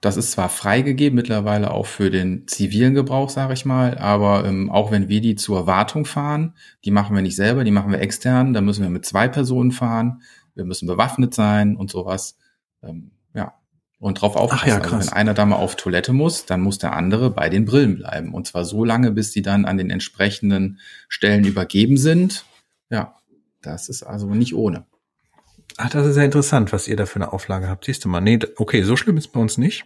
Das 0.02 0.16
ist 0.16 0.32
zwar 0.32 0.48
freigegeben 0.48 1.14
mittlerweile 1.14 1.70
auch 1.70 1.86
für 1.86 2.10
den 2.10 2.48
zivilen 2.48 2.92
Gebrauch, 2.92 3.30
sage 3.30 3.54
ich 3.54 3.64
mal, 3.64 3.96
aber 3.98 4.44
ähm, 4.44 4.68
auch 4.68 4.90
wenn 4.90 5.08
wir 5.08 5.20
die 5.20 5.36
zur 5.36 5.68
Wartung 5.68 6.04
fahren, 6.06 6.54
die 6.84 6.90
machen 6.90 7.14
wir 7.14 7.22
nicht 7.22 7.36
selber, 7.36 7.62
die 7.62 7.70
machen 7.70 7.92
wir 7.92 8.00
extern, 8.00 8.52
da 8.52 8.60
müssen 8.60 8.82
wir 8.82 8.90
mit 8.90 9.06
zwei 9.06 9.28
Personen 9.28 9.70
fahren, 9.70 10.22
wir 10.56 10.64
müssen 10.64 10.88
bewaffnet 10.88 11.34
sein 11.34 11.76
und 11.76 11.88
sowas. 11.88 12.36
Ähm, 12.82 13.12
ja, 13.32 13.54
und 14.00 14.20
drauf 14.20 14.34
aufpassen. 14.34 14.68
Ja, 14.68 14.80
also 14.80 14.98
wenn 14.98 15.08
einer 15.10 15.34
da 15.34 15.46
mal 15.46 15.54
auf 15.54 15.76
Toilette 15.76 16.12
muss, 16.12 16.46
dann 16.46 16.62
muss 16.62 16.78
der 16.78 16.94
andere 16.94 17.30
bei 17.30 17.48
den 17.48 17.64
Brillen 17.64 17.94
bleiben. 17.94 18.34
Und 18.34 18.48
zwar 18.48 18.64
so 18.64 18.84
lange, 18.84 19.12
bis 19.12 19.30
die 19.30 19.42
dann 19.42 19.64
an 19.64 19.78
den 19.78 19.90
entsprechenden 19.90 20.80
Stellen 21.08 21.44
übergeben 21.44 21.96
sind. 21.96 22.44
Ja, 22.90 23.14
das 23.62 23.88
ist 23.88 24.02
also 24.02 24.26
nicht 24.26 24.56
ohne. 24.56 24.84
Ach, 25.76 25.90
das 25.90 26.08
ist 26.08 26.16
ja 26.16 26.24
interessant, 26.24 26.72
was 26.72 26.88
ihr 26.88 26.96
da 26.96 27.06
für 27.06 27.16
eine 27.16 27.32
Auflage 27.32 27.68
habt. 27.68 27.84
Siehst 27.84 28.04
du 28.04 28.08
mal, 28.08 28.20
nee, 28.20 28.40
okay, 28.56 28.82
so 28.82 28.96
schlimm 28.96 29.16
ist 29.16 29.28
bei 29.28 29.38
uns 29.38 29.56
nicht. 29.56 29.84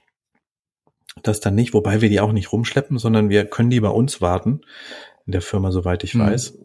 Das 1.23 1.41
dann 1.41 1.55
nicht, 1.55 1.75
wobei 1.75 2.01
wir 2.01 2.09
die 2.09 2.21
auch 2.21 2.33
nicht 2.33 2.53
rumschleppen, 2.53 2.99
sondern 2.99 3.29
wir 3.29 3.47
können 3.47 3.71
die 3.71 3.81
bei 3.81 3.89
uns 3.89 4.21
warten. 4.21 4.61
In 5.27 5.33
der 5.33 5.43
Firma, 5.43 5.73
soweit 5.73 6.05
ich 6.05 6.15
mhm. 6.15 6.21
weiß. 6.21 6.59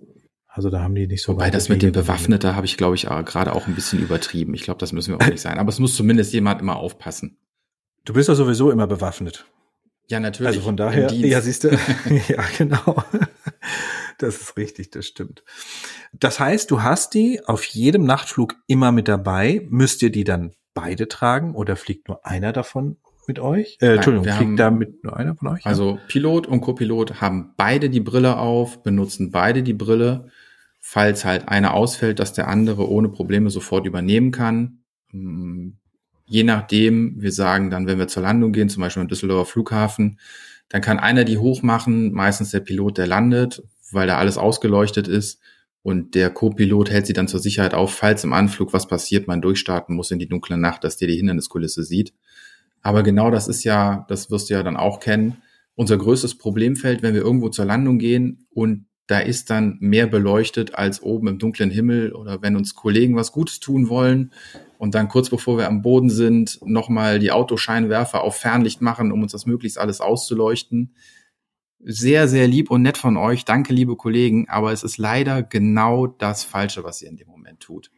Also 0.47 0.69
da 0.69 0.81
haben 0.81 0.95
die 0.95 1.07
nicht 1.07 1.23
so. 1.23 1.33
Wobei 1.33 1.49
das 1.49 1.69
mit 1.69 1.81
dem 1.81 1.93
Bewaffneter 1.93 2.55
habe 2.55 2.65
ich, 2.65 2.75
glaube 2.75 2.95
ich, 2.95 3.03
gerade 3.03 3.55
auch 3.55 3.67
ein 3.67 3.75
bisschen 3.75 3.99
übertrieben. 3.99 4.53
Ich 4.53 4.63
glaube, 4.63 4.79
das 4.79 4.91
müssen 4.91 5.13
wir 5.13 5.25
auch 5.25 5.29
nicht 5.29 5.41
sein. 5.41 5.57
Aber 5.57 5.69
es 5.69 5.79
muss 5.79 5.95
zumindest 5.95 6.33
jemand 6.33 6.61
immer 6.61 6.75
aufpassen. 6.75 7.37
Du 8.03 8.13
bist 8.13 8.27
ja 8.27 8.35
sowieso 8.35 8.69
immer 8.69 8.85
bewaffnet. 8.85 9.45
Ja, 10.09 10.19
natürlich. 10.19 10.47
Also 10.47 10.61
von 10.61 10.75
daher, 10.75 11.11
ja, 11.13 11.39
siehst 11.39 11.63
du. 11.63 11.69
ja, 12.27 12.43
genau. 12.57 13.01
Das 14.17 14.41
ist 14.41 14.57
richtig, 14.57 14.91
das 14.91 15.07
stimmt. 15.07 15.43
Das 16.11 16.39
heißt, 16.39 16.69
du 16.69 16.83
hast 16.83 17.13
die 17.13 17.43
auf 17.45 17.63
jedem 17.63 18.03
Nachtflug 18.03 18.55
immer 18.67 18.91
mit 18.91 19.07
dabei. 19.07 19.65
Müsst 19.69 20.01
ihr 20.03 20.11
die 20.11 20.25
dann 20.25 20.51
beide 20.73 21.07
tragen 21.07 21.55
oder 21.55 21.77
fliegt 21.77 22.09
nur 22.09 22.25
einer 22.25 22.51
davon 22.51 22.97
mit 23.27 23.39
euch? 23.39 23.77
Äh, 23.81 23.85
Nein, 23.85 23.95
Entschuldigung, 23.95 24.25
fliegt 24.25 24.39
haben, 24.39 24.57
da 24.57 24.71
mit 24.71 25.03
nur 25.03 25.17
einer 25.17 25.35
von 25.35 25.49
euch? 25.49 25.65
Also 25.65 25.99
Pilot 26.07 26.47
und 26.47 26.61
Copilot 26.61 27.21
haben 27.21 27.53
beide 27.57 27.89
die 27.89 27.99
Brille 27.99 28.37
auf, 28.37 28.83
benutzen 28.83 29.31
beide 29.31 29.63
die 29.63 29.73
Brille 29.73 30.29
falls 30.81 31.23
halt 31.23 31.47
einer 31.47 31.73
ausfällt, 31.75 32.19
dass 32.19 32.33
der 32.33 32.47
andere 32.47 32.89
ohne 32.89 33.07
Probleme 33.07 33.49
sofort 33.49 33.85
übernehmen 33.85 34.31
kann. 34.31 34.79
Hm, 35.11 35.77
je 36.25 36.43
nachdem, 36.43 37.21
wir 37.21 37.31
sagen 37.31 37.69
dann, 37.69 37.87
wenn 37.87 37.99
wir 37.99 38.07
zur 38.07 38.23
Landung 38.23 38.51
gehen, 38.51 38.67
zum 38.67 38.81
Beispiel 38.81 39.01
am 39.01 39.07
Düsseldorfer 39.07 39.49
Flughafen, 39.49 40.19
dann 40.69 40.81
kann 40.81 40.99
einer 40.99 41.23
die 41.23 41.37
hochmachen, 41.37 42.11
meistens 42.11 42.51
der 42.51 42.61
Pilot, 42.61 42.97
der 42.97 43.07
landet, 43.07 43.63
weil 43.91 44.07
da 44.07 44.17
alles 44.17 44.37
ausgeleuchtet 44.37 45.07
ist. 45.07 45.39
Und 45.83 46.15
der 46.15 46.29
Co-Pilot 46.29 46.89
hält 46.89 47.05
sie 47.07 47.13
dann 47.13 47.27
zur 47.27 47.39
Sicherheit 47.39 47.73
auf, 47.73 47.93
falls 47.93 48.23
im 48.23 48.33
Anflug 48.33 48.73
was 48.73 48.87
passiert, 48.87 49.27
man 49.27 49.41
durchstarten 49.41 49.95
muss 49.95 50.11
in 50.11 50.19
die 50.19 50.29
dunkle 50.29 50.57
Nacht, 50.57 50.83
dass 50.83 50.97
der 50.97 51.07
die 51.07 51.15
Hinderniskulisse 51.17 51.83
sieht. 51.83 52.13
Aber 52.81 53.03
genau 53.03 53.31
das 53.31 53.47
ist 53.47 53.63
ja, 53.63 54.05
das 54.09 54.31
wirst 54.31 54.49
du 54.49 54.55
ja 54.55 54.63
dann 54.63 54.77
auch 54.77 54.99
kennen, 54.99 55.41
unser 55.75 55.97
größtes 55.97 56.37
Problemfeld, 56.37 57.01
wenn 57.01 57.13
wir 57.13 57.21
irgendwo 57.21 57.49
zur 57.49 57.65
Landung 57.65 57.97
gehen 57.97 58.45
und 58.49 58.85
da 59.07 59.19
ist 59.19 59.49
dann 59.49 59.77
mehr 59.81 60.07
beleuchtet 60.07 60.75
als 60.75 61.01
oben 61.03 61.27
im 61.27 61.37
dunklen 61.37 61.69
Himmel 61.69 62.13
oder 62.13 62.41
wenn 62.41 62.55
uns 62.55 62.75
Kollegen 62.75 63.15
was 63.17 63.33
Gutes 63.33 63.59
tun 63.59 63.89
wollen 63.89 64.31
und 64.77 64.95
dann 64.95 65.09
kurz 65.09 65.29
bevor 65.29 65.57
wir 65.57 65.67
am 65.67 65.81
Boden 65.81 66.09
sind, 66.09 66.59
nochmal 66.63 67.19
die 67.19 67.31
Autoscheinwerfer 67.31 68.23
auf 68.23 68.37
Fernlicht 68.37 68.81
machen, 68.81 69.11
um 69.11 69.21
uns 69.21 69.33
das 69.33 69.45
möglichst 69.45 69.77
alles 69.77 70.01
auszuleuchten. 70.01 70.95
Sehr, 71.83 72.27
sehr 72.27 72.47
lieb 72.47 72.71
und 72.71 72.83
nett 72.83 72.97
von 72.97 73.17
euch. 73.17 73.43
Danke, 73.43 73.73
liebe 73.73 73.95
Kollegen. 73.95 74.47
Aber 74.49 74.71
es 74.71 74.83
ist 74.83 74.97
leider 74.97 75.43
genau 75.43 76.07
das 76.07 76.43
Falsche, 76.43 76.83
was 76.83 77.01
ihr 77.01 77.09
in 77.09 77.17
dem 77.17 77.27
Moment 77.27 77.59
tut. 77.59 77.91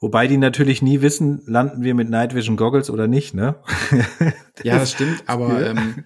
Wobei 0.00 0.26
die 0.26 0.36
natürlich 0.36 0.82
nie 0.82 1.00
wissen, 1.00 1.42
landen 1.46 1.82
wir 1.82 1.94
mit 1.94 2.10
Night 2.10 2.34
Vision 2.34 2.56
Goggles 2.56 2.90
oder 2.90 3.06
nicht, 3.06 3.34
ne? 3.34 3.56
ja, 4.62 4.78
das 4.78 4.92
stimmt, 4.92 5.22
aber 5.26 5.64
ähm, 5.66 6.04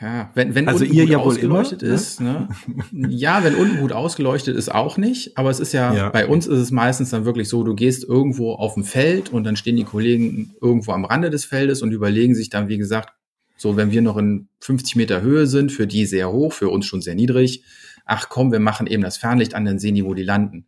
ja, 0.00 0.30
wenn, 0.34 0.54
wenn 0.54 0.68
also 0.68 0.84
unten 0.84 0.94
ihr 0.94 1.04
gut 1.04 1.12
ja 1.12 1.18
ausgeleuchtet 1.18 1.82
immer, 1.82 1.94
ist, 1.94 2.20
ne? 2.20 2.48
ja, 2.92 3.42
wenn 3.42 3.56
unten 3.56 3.80
gut 3.80 3.92
ausgeleuchtet 3.92 4.56
ist, 4.56 4.72
auch 4.72 4.96
nicht. 4.96 5.36
Aber 5.36 5.50
es 5.50 5.58
ist 5.58 5.72
ja, 5.72 5.92
ja, 5.92 6.08
bei 6.10 6.26
uns 6.26 6.46
ist 6.46 6.58
es 6.58 6.70
meistens 6.70 7.10
dann 7.10 7.24
wirklich 7.24 7.48
so, 7.48 7.64
du 7.64 7.74
gehst 7.74 8.04
irgendwo 8.04 8.52
auf 8.52 8.74
dem 8.74 8.84
Feld 8.84 9.32
und 9.32 9.44
dann 9.44 9.56
stehen 9.56 9.76
die 9.76 9.84
Kollegen 9.84 10.54
irgendwo 10.60 10.92
am 10.92 11.04
Rande 11.04 11.30
des 11.30 11.44
Feldes 11.44 11.82
und 11.82 11.90
überlegen 11.90 12.36
sich 12.36 12.48
dann, 12.48 12.68
wie 12.68 12.78
gesagt, 12.78 13.12
so, 13.56 13.76
wenn 13.76 13.90
wir 13.90 14.02
noch 14.02 14.16
in 14.16 14.48
50 14.60 14.94
Meter 14.94 15.20
Höhe 15.20 15.48
sind, 15.48 15.72
für 15.72 15.88
die 15.88 16.06
sehr 16.06 16.30
hoch, 16.30 16.52
für 16.52 16.68
uns 16.68 16.86
schon 16.86 17.02
sehr 17.02 17.16
niedrig. 17.16 17.64
Ach 18.04 18.28
komm, 18.28 18.52
wir 18.52 18.60
machen 18.60 18.86
eben 18.86 19.02
das 19.02 19.18
Fernlicht 19.18 19.54
an, 19.54 19.64
dann 19.64 19.80
sehen 19.80 19.96
die, 19.96 20.04
wo 20.04 20.14
die 20.14 20.22
landen. 20.22 20.66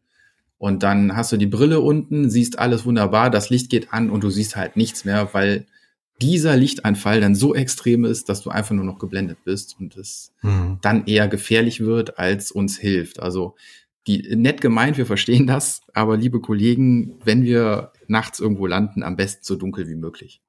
Und 0.60 0.82
dann 0.82 1.16
hast 1.16 1.32
du 1.32 1.38
die 1.38 1.46
Brille 1.46 1.80
unten, 1.80 2.28
siehst 2.28 2.58
alles 2.58 2.84
wunderbar, 2.84 3.30
das 3.30 3.48
Licht 3.48 3.70
geht 3.70 3.94
an 3.94 4.10
und 4.10 4.22
du 4.22 4.28
siehst 4.28 4.56
halt 4.56 4.76
nichts 4.76 5.06
mehr, 5.06 5.30
weil 5.32 5.64
dieser 6.20 6.54
Lichteinfall 6.54 7.22
dann 7.22 7.34
so 7.34 7.54
extrem 7.54 8.04
ist, 8.04 8.28
dass 8.28 8.42
du 8.42 8.50
einfach 8.50 8.74
nur 8.74 8.84
noch 8.84 8.98
geblendet 8.98 9.38
bist 9.42 9.76
und 9.80 9.96
es 9.96 10.34
mhm. 10.42 10.76
dann 10.82 11.06
eher 11.06 11.28
gefährlich 11.28 11.80
wird, 11.80 12.18
als 12.18 12.52
uns 12.52 12.76
hilft. 12.76 13.20
Also 13.20 13.56
die 14.06 14.36
nett 14.36 14.60
gemeint, 14.60 14.98
wir 14.98 15.06
verstehen 15.06 15.46
das, 15.46 15.80
aber 15.94 16.18
liebe 16.18 16.40
Kollegen, 16.40 17.14
wenn 17.24 17.42
wir 17.42 17.92
nachts 18.06 18.38
irgendwo 18.38 18.66
landen, 18.66 19.02
am 19.02 19.16
besten 19.16 19.42
so 19.42 19.56
dunkel 19.56 19.88
wie 19.88 19.94
möglich. 19.94 20.42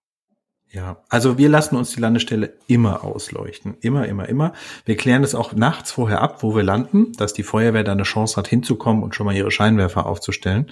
Ja, 0.73 1.03
also 1.09 1.37
wir 1.37 1.49
lassen 1.49 1.75
uns 1.75 1.91
die 1.91 1.99
Landestelle 1.99 2.53
immer 2.67 3.03
ausleuchten. 3.03 3.75
Immer, 3.81 4.07
immer, 4.07 4.29
immer. 4.29 4.53
Wir 4.85 4.95
klären 4.95 5.23
es 5.23 5.35
auch 5.35 5.51
nachts 5.51 5.91
vorher 5.91 6.21
ab, 6.21 6.43
wo 6.43 6.55
wir 6.55 6.63
landen, 6.63 7.11
dass 7.17 7.33
die 7.33 7.43
Feuerwehr 7.43 7.83
da 7.83 7.91
eine 7.91 8.03
Chance 8.03 8.37
hat, 8.37 8.47
hinzukommen 8.47 9.03
und 9.03 9.13
schon 9.13 9.25
mal 9.25 9.35
ihre 9.35 9.51
Scheinwerfer 9.51 10.05
aufzustellen. 10.05 10.71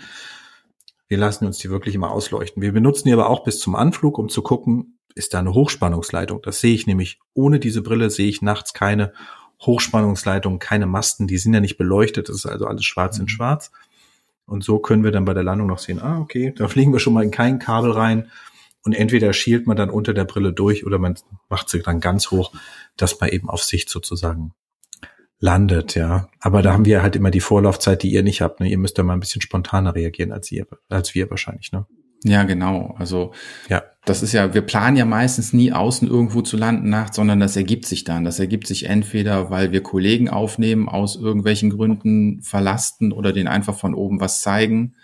Wir 1.10 1.18
lassen 1.18 1.46
uns 1.46 1.58
die 1.58 1.70
wirklich 1.70 1.96
immer 1.96 2.12
ausleuchten. 2.12 2.62
Wir 2.62 2.72
benutzen 2.72 3.10
die 3.10 3.14
aber 3.14 3.30
auch 3.30 3.44
bis 3.44 3.60
zum 3.60 3.76
Anflug, 3.76 4.18
um 4.18 4.30
zu 4.30 4.42
gucken, 4.42 5.00
ist 5.16 5.34
da 5.34 5.40
eine 5.40 5.54
Hochspannungsleitung. 5.54 6.42
Das 6.44 6.62
sehe 6.62 6.74
ich 6.74 6.88
nämlich. 6.88 7.20
Ohne 7.34 7.60
diese 7.60 7.82
Brille 7.82 8.10
sehe 8.10 8.30
ich 8.30 8.42
nachts 8.42 8.74
keine 8.74 9.12
Hochspannungsleitung, 9.60 10.60
keine 10.60 10.86
Masten. 10.86 11.28
Die 11.28 11.38
sind 11.38 11.54
ja 11.54 11.60
nicht 11.60 11.78
beleuchtet. 11.78 12.30
Das 12.30 12.38
ist 12.38 12.46
also 12.46 12.68
alles 12.68 12.86
schwarz 12.86 13.18
in 13.18 13.24
mhm. 13.24 13.30
schwarz. 13.30 13.72
Und 14.46 14.64
so 14.64 14.80
können 14.80 15.04
wir 15.04 15.12
dann 15.12 15.26
bei 15.26 15.34
der 15.34 15.44
Landung 15.44 15.68
noch 15.68 15.80
sehen, 15.80 16.02
ah, 16.02 16.20
okay, 16.22 16.54
da 16.56 16.70
fliegen 16.70 16.94
wir 16.94 17.00
schon 17.00 17.14
mal 17.14 17.24
in 17.24 17.32
kein 17.32 17.60
Kabel 17.60 17.92
rein 17.92 18.32
und 18.84 18.94
entweder 18.94 19.34
schielt 19.34 19.68
man 19.68 19.78
dann 19.78 19.90
unter 19.90 20.14
der 20.14 20.26
Brille 20.26 20.54
durch 20.54 20.86
oder 20.86 21.00
man 21.00 21.16
macht 21.50 21.70
sie 21.70 21.82
dann 21.82 22.00
ganz 22.00 22.32
hoch, 22.32 22.54
dass 22.98 23.20
man 23.20 23.30
eben 23.30 23.50
auf 23.50 23.64
Sicht 23.64 23.90
sozusagen 23.90 24.54
landet, 25.40 25.96
ja. 25.96 26.30
Aber 26.40 26.62
da 26.62 26.74
haben 26.74 26.86
wir 26.86 27.02
halt 27.02 27.16
immer 27.16 27.32
die 27.32 27.40
Vorlaufzeit, 27.40 28.04
die 28.04 28.12
ihr 28.12 28.24
nicht 28.24 28.42
habt. 28.42 28.60
Ne? 28.60 28.70
Ihr 28.70 28.78
müsst 28.78 28.98
da 28.98 29.04
mal 29.04 29.14
ein 29.14 29.20
bisschen 29.20 29.42
spontaner 29.42 29.96
reagieren 29.96 30.32
als 30.32 30.52
ihr, 30.52 30.68
als 30.90 31.16
wir 31.16 31.30
wahrscheinlich, 31.30 31.72
ne? 31.72 31.86
Ja, 32.26 32.44
genau. 32.44 32.96
Also 32.98 33.32
ja. 33.70 33.82
das 34.04 34.22
ist 34.24 34.34
ja, 34.34 34.54
wir 34.54 34.62
planen 34.62 34.98
ja 34.98 35.06
meistens 35.06 35.54
nie 35.54 35.72
außen 35.72 36.06
irgendwo 36.06 36.42
zu 36.42 36.58
landen 36.58 36.90
nachts, 36.90 37.16
sondern 37.16 37.40
das 37.40 37.56
ergibt 37.56 37.86
sich 37.86 38.04
dann. 38.04 38.26
Das 38.26 38.40
ergibt 38.40 38.68
sich 38.68 38.88
entweder, 38.88 39.50
weil 39.50 39.72
wir 39.72 39.82
Kollegen 39.82 40.30
aufnehmen, 40.30 40.90
aus 40.90 41.16
irgendwelchen 41.16 41.70
Gründen 41.70 42.42
verlasten 42.42 43.14
oder 43.14 43.32
denen 43.32 43.48
einfach 43.48 43.78
von 43.78 43.94
oben 43.94 44.20
was 44.20 44.42
zeigen 44.42 44.96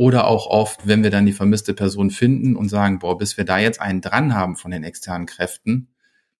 oder 0.00 0.28
auch 0.28 0.46
oft, 0.46 0.86
wenn 0.86 1.02
wir 1.02 1.10
dann 1.10 1.26
die 1.26 1.34
vermisste 1.34 1.74
Person 1.74 2.10
finden 2.10 2.56
und 2.56 2.70
sagen, 2.70 3.00
boah, 3.00 3.18
bis 3.18 3.36
wir 3.36 3.44
da 3.44 3.58
jetzt 3.58 3.82
einen 3.82 4.00
dran 4.00 4.34
haben 4.34 4.56
von 4.56 4.70
den 4.70 4.82
externen 4.82 5.26
Kräften, 5.26 5.88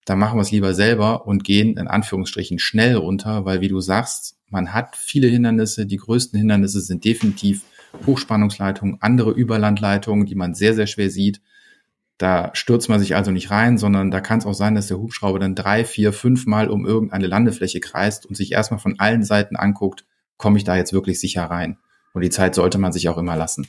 dann 0.07 0.19
machen 0.19 0.38
wir 0.38 0.40
es 0.40 0.50
lieber 0.50 0.73
selber 0.73 1.26
und 1.26 1.45
gehen 1.45 1.76
in 1.76 1.87
Anführungsstrichen 1.87 2.59
schnell 2.59 2.97
runter, 2.97 3.45
weil 3.45 3.61
wie 3.61 3.69
du 3.69 3.79
sagst, 3.81 4.38
man 4.49 4.73
hat 4.73 4.97
viele 4.97 5.26
Hindernisse. 5.26 5.85
Die 5.85 5.99
größten 5.99 6.38
Hindernisse 6.38 6.81
sind 6.81 7.05
definitiv 7.05 7.64
Hochspannungsleitungen, 8.07 8.97
andere 9.02 9.33
Überlandleitungen, 9.33 10.25
die 10.25 10.37
man 10.37 10.55
sehr, 10.55 10.73
sehr 10.73 10.87
schwer 10.87 11.11
sieht. 11.11 11.43
Da 12.17 12.52
stürzt 12.55 12.88
man 12.88 12.99
sich 12.99 13.14
also 13.14 13.31
nicht 13.31 13.50
rein, 13.50 13.76
sondern 13.76 14.11
da 14.11 14.23
kann 14.23 14.38
es 14.38 14.47
auch 14.47 14.55
sein, 14.55 14.75
dass 14.75 14.87
der 14.87 14.97
Hubschrauber 15.00 15.38
dann 15.38 15.55
drei, 15.55 15.85
vier, 15.85 16.14
fünf 16.14 16.47
Mal 16.47 16.71
um 16.71 16.87
irgendeine 16.87 17.26
Landefläche 17.26 17.81
kreist 17.81 18.25
und 18.25 18.37
sich 18.37 18.52
erstmal 18.52 18.81
von 18.81 18.99
allen 18.99 19.23
Seiten 19.23 19.57
anguckt, 19.57 20.07
komme 20.38 20.57
ich 20.57 20.64
da 20.64 20.76
jetzt 20.76 20.95
wirklich 20.95 21.21
sicher 21.21 21.45
rein. 21.45 21.76
Und 22.12 22.23
die 22.23 22.31
Zeit 22.31 22.55
sollte 22.55 22.79
man 22.79 22.93
sich 22.93 23.09
auch 23.09 23.19
immer 23.19 23.37
lassen. 23.37 23.69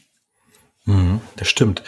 Mhm, 0.85 1.21
das 1.35 1.47
stimmt. 1.47 1.83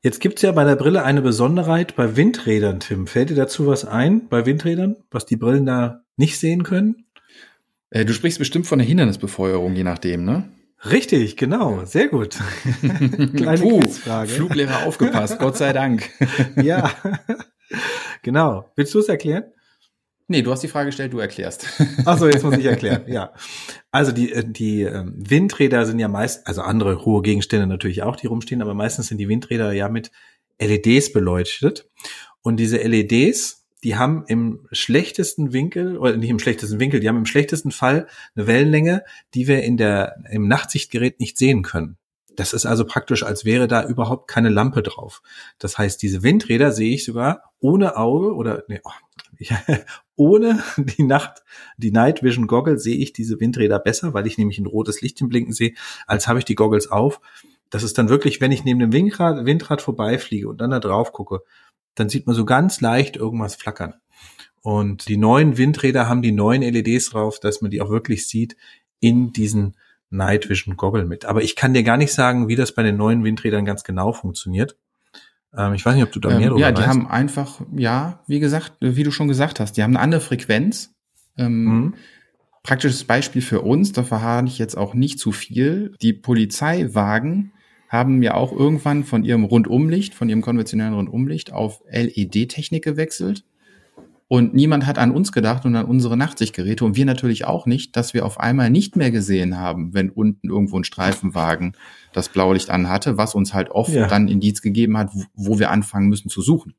Jetzt 0.00 0.20
gibt's 0.20 0.42
ja 0.42 0.52
bei 0.52 0.64
der 0.64 0.76
Brille 0.76 1.02
eine 1.02 1.22
Besonderheit 1.22 1.96
bei 1.96 2.16
Windrädern, 2.16 2.80
Tim. 2.80 3.06
Fällt 3.06 3.30
dir 3.30 3.34
dazu 3.34 3.66
was 3.66 3.84
ein 3.84 4.28
bei 4.28 4.46
Windrädern, 4.46 4.96
was 5.10 5.26
die 5.26 5.36
Brillen 5.36 5.66
da 5.66 6.02
nicht 6.16 6.38
sehen 6.38 6.62
können? 6.62 7.06
Äh, 7.90 8.04
du 8.04 8.12
sprichst 8.12 8.38
bestimmt 8.38 8.66
von 8.66 8.78
der 8.78 8.86
Hindernisbefeuerung, 8.86 9.74
je 9.74 9.84
nachdem, 9.84 10.24
ne? 10.24 10.48
Richtig, 10.84 11.36
genau, 11.36 11.84
sehr 11.84 12.08
gut. 12.08 12.36
Kleine 13.36 13.58
Puh, 13.58 13.80
Quizfrage. 13.80 14.30
Fluglehrer 14.30 14.86
aufgepasst, 14.86 15.38
Gott 15.38 15.56
sei 15.56 15.72
Dank. 15.72 16.08
ja, 16.62 16.90
genau. 18.22 18.70
Willst 18.76 18.94
du 18.94 19.00
es 19.00 19.08
erklären? 19.08 19.44
Nee, 20.28 20.42
du 20.42 20.50
hast 20.50 20.62
die 20.62 20.68
Frage 20.68 20.86
gestellt, 20.86 21.12
du 21.12 21.18
erklärst. 21.20 21.66
Achso, 22.04 22.26
jetzt 22.26 22.42
muss 22.42 22.56
ich 22.56 22.64
erklären, 22.64 23.04
ja. 23.06 23.32
Also 23.92 24.10
die, 24.10 24.32
äh, 24.32 24.44
die 24.44 24.82
ähm, 24.82 25.14
Windräder 25.16 25.86
sind 25.86 26.00
ja 26.00 26.08
meist, 26.08 26.46
also 26.46 26.62
andere 26.62 27.04
hohe 27.04 27.22
Gegenstände 27.22 27.66
natürlich 27.66 28.02
auch, 28.02 28.16
die 28.16 28.26
rumstehen, 28.26 28.60
aber 28.60 28.74
meistens 28.74 29.06
sind 29.06 29.18
die 29.18 29.28
Windräder 29.28 29.72
ja 29.72 29.88
mit 29.88 30.10
LEDs 30.60 31.12
beleuchtet. 31.12 31.88
Und 32.42 32.58
diese 32.58 32.78
LEDs, 32.78 33.66
die 33.84 33.96
haben 33.96 34.24
im 34.26 34.66
schlechtesten 34.72 35.52
Winkel, 35.52 35.96
oder 35.96 36.16
nicht 36.16 36.30
im 36.30 36.40
schlechtesten 36.40 36.80
Winkel, 36.80 36.98
die 36.98 37.08
haben 37.08 37.18
im 37.18 37.26
schlechtesten 37.26 37.70
Fall 37.70 38.08
eine 38.34 38.48
Wellenlänge, 38.48 39.04
die 39.34 39.46
wir 39.46 39.62
in 39.62 39.76
der, 39.76 40.16
im 40.30 40.48
Nachtsichtgerät 40.48 41.20
nicht 41.20 41.38
sehen 41.38 41.62
können. 41.62 41.98
Das 42.34 42.52
ist 42.52 42.66
also 42.66 42.84
praktisch, 42.84 43.22
als 43.22 43.44
wäre 43.44 43.68
da 43.68 43.86
überhaupt 43.86 44.28
keine 44.28 44.48
Lampe 44.48 44.82
drauf. 44.82 45.22
Das 45.58 45.78
heißt, 45.78 46.02
diese 46.02 46.22
Windräder 46.22 46.72
sehe 46.72 46.94
ich 46.94 47.04
sogar 47.04 47.52
ohne 47.60 47.96
Auge 47.96 48.34
oder 48.34 48.64
nee, 48.68 48.80
oh, 48.84 48.90
ohne 50.16 50.62
die 50.76 51.02
Nacht, 51.02 51.42
die 51.76 51.90
Night 51.90 52.22
Vision 52.22 52.46
Goggles 52.46 52.82
sehe 52.82 52.96
ich 52.96 53.12
diese 53.12 53.40
Windräder 53.40 53.78
besser, 53.78 54.14
weil 54.14 54.26
ich 54.26 54.38
nämlich 54.38 54.58
ein 54.58 54.66
rotes 54.66 55.00
Lichtchen 55.00 55.28
blinken 55.28 55.52
sehe, 55.52 55.74
als 56.06 56.28
habe 56.28 56.38
ich 56.38 56.44
die 56.44 56.54
Goggles 56.54 56.90
auf. 56.90 57.20
Das 57.70 57.82
ist 57.82 57.98
dann 57.98 58.08
wirklich, 58.08 58.40
wenn 58.40 58.52
ich 58.52 58.64
neben 58.64 58.80
dem 58.80 58.92
Windrad, 58.92 59.44
Windrad 59.44 59.82
vorbeifliege 59.82 60.48
und 60.48 60.60
dann 60.60 60.70
da 60.70 60.80
drauf 60.80 61.12
gucke, 61.12 61.42
dann 61.94 62.08
sieht 62.08 62.26
man 62.26 62.36
so 62.36 62.44
ganz 62.44 62.80
leicht 62.80 63.16
irgendwas 63.16 63.56
flackern. 63.56 63.94
Und 64.62 65.08
die 65.08 65.16
neuen 65.16 65.58
Windräder 65.58 66.08
haben 66.08 66.22
die 66.22 66.32
neuen 66.32 66.62
LEDs 66.62 67.10
drauf, 67.10 67.40
dass 67.40 67.62
man 67.62 67.70
die 67.70 67.80
auch 67.80 67.90
wirklich 67.90 68.26
sieht 68.26 68.56
in 69.00 69.32
diesen 69.32 69.76
Night 70.10 70.48
Vision 70.48 70.76
Goggle 70.76 71.04
mit. 71.04 71.24
Aber 71.24 71.42
ich 71.42 71.56
kann 71.56 71.74
dir 71.74 71.82
gar 71.82 71.96
nicht 71.96 72.12
sagen, 72.12 72.48
wie 72.48 72.56
das 72.56 72.72
bei 72.72 72.82
den 72.82 72.96
neuen 72.96 73.24
Windrädern 73.24 73.64
ganz 73.64 73.84
genau 73.84 74.12
funktioniert. 74.12 74.76
Ähm, 75.56 75.74
ich 75.74 75.84
weiß 75.84 75.94
nicht, 75.94 76.04
ob 76.04 76.12
du 76.12 76.20
da 76.20 76.28
mehr 76.28 76.38
ähm, 76.38 76.48
drüber 76.48 76.60
Ja, 76.60 76.72
die 76.72 76.78
weißt. 76.78 76.88
haben 76.88 77.06
einfach, 77.08 77.60
ja, 77.74 78.20
wie 78.26 78.40
gesagt, 78.40 78.72
wie 78.80 79.02
du 79.02 79.10
schon 79.10 79.28
gesagt 79.28 79.60
hast, 79.60 79.76
die 79.76 79.82
haben 79.82 79.96
eine 79.96 80.00
andere 80.00 80.20
Frequenz. 80.20 80.94
Ähm, 81.36 81.64
mhm. 81.64 81.94
Praktisches 82.62 83.04
Beispiel 83.04 83.42
für 83.42 83.60
uns, 83.60 83.92
da 83.92 84.02
verharre 84.02 84.46
ich 84.46 84.58
jetzt 84.58 84.76
auch 84.76 84.94
nicht 84.94 85.18
zu 85.18 85.32
viel. 85.32 85.94
Die 86.02 86.12
Polizeiwagen 86.12 87.52
haben 87.88 88.22
ja 88.22 88.34
auch 88.34 88.52
irgendwann 88.52 89.04
von 89.04 89.24
ihrem 89.24 89.44
Rundumlicht, 89.44 90.14
von 90.14 90.28
ihrem 90.28 90.42
konventionellen 90.42 90.94
Rundumlicht 90.94 91.52
auf 91.52 91.82
LED-Technik 91.88 92.82
gewechselt. 92.82 93.44
Und 94.28 94.54
niemand 94.54 94.86
hat 94.86 94.98
an 94.98 95.12
uns 95.12 95.30
gedacht 95.30 95.64
und 95.64 95.76
an 95.76 95.86
unsere 95.86 96.16
Nachtsichtgeräte 96.16 96.84
und 96.84 96.96
wir 96.96 97.04
natürlich 97.04 97.44
auch 97.44 97.64
nicht, 97.66 97.94
dass 97.94 98.12
wir 98.12 98.26
auf 98.26 98.40
einmal 98.40 98.70
nicht 98.70 98.96
mehr 98.96 99.12
gesehen 99.12 99.56
haben, 99.56 99.94
wenn 99.94 100.10
unten 100.10 100.48
irgendwo 100.48 100.78
ein 100.78 100.84
Streifenwagen 100.84 101.76
das 102.12 102.28
Blaulicht 102.28 102.70
anhatte, 102.70 103.16
was 103.18 103.36
uns 103.36 103.54
halt 103.54 103.70
oft 103.70 103.92
ja. 103.92 104.08
dann 104.08 104.26
Indiz 104.26 104.62
gegeben 104.62 104.98
hat, 104.98 105.10
wo 105.34 105.60
wir 105.60 105.70
anfangen 105.70 106.08
müssen 106.08 106.28
zu 106.28 106.42
suchen. 106.42 106.74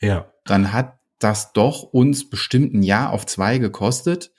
Ja. 0.00 0.32
Dann 0.44 0.72
hat 0.72 0.98
das 1.20 1.52
doch 1.52 1.84
uns 1.84 2.28
bestimmt 2.28 2.74
ein 2.74 2.82
Jahr 2.82 3.12
auf 3.12 3.24
zwei 3.24 3.58
gekostet, 3.58 4.32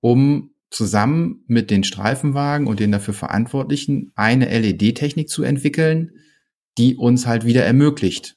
um 0.00 0.50
zusammen 0.68 1.44
mit 1.46 1.70
den 1.70 1.82
Streifenwagen 1.82 2.66
und 2.66 2.78
den 2.78 2.92
dafür 2.92 3.14
Verantwortlichen 3.14 4.12
eine 4.14 4.46
LED-Technik 4.46 5.28
zu 5.28 5.42
entwickeln, 5.42 6.12
die 6.78 6.96
uns 6.96 7.26
halt 7.26 7.44
wieder 7.44 7.64
ermöglicht, 7.64 8.36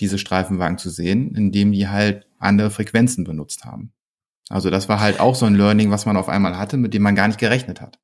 diese 0.00 0.18
Streifenwagen 0.18 0.78
zu 0.78 0.88
sehen, 0.88 1.34
indem 1.34 1.72
die 1.72 1.88
halt 1.88 2.25
andere 2.38 2.70
Frequenzen 2.70 3.24
benutzt 3.24 3.64
haben. 3.64 3.92
Also 4.48 4.70
das 4.70 4.88
war 4.88 5.00
halt 5.00 5.20
auch 5.20 5.34
so 5.34 5.46
ein 5.46 5.54
Learning, 5.54 5.90
was 5.90 6.06
man 6.06 6.16
auf 6.16 6.28
einmal 6.28 6.56
hatte, 6.56 6.76
mit 6.76 6.94
dem 6.94 7.02
man 7.02 7.16
gar 7.16 7.26
nicht 7.26 7.40
gerechnet 7.40 7.80
hat. 7.80 7.98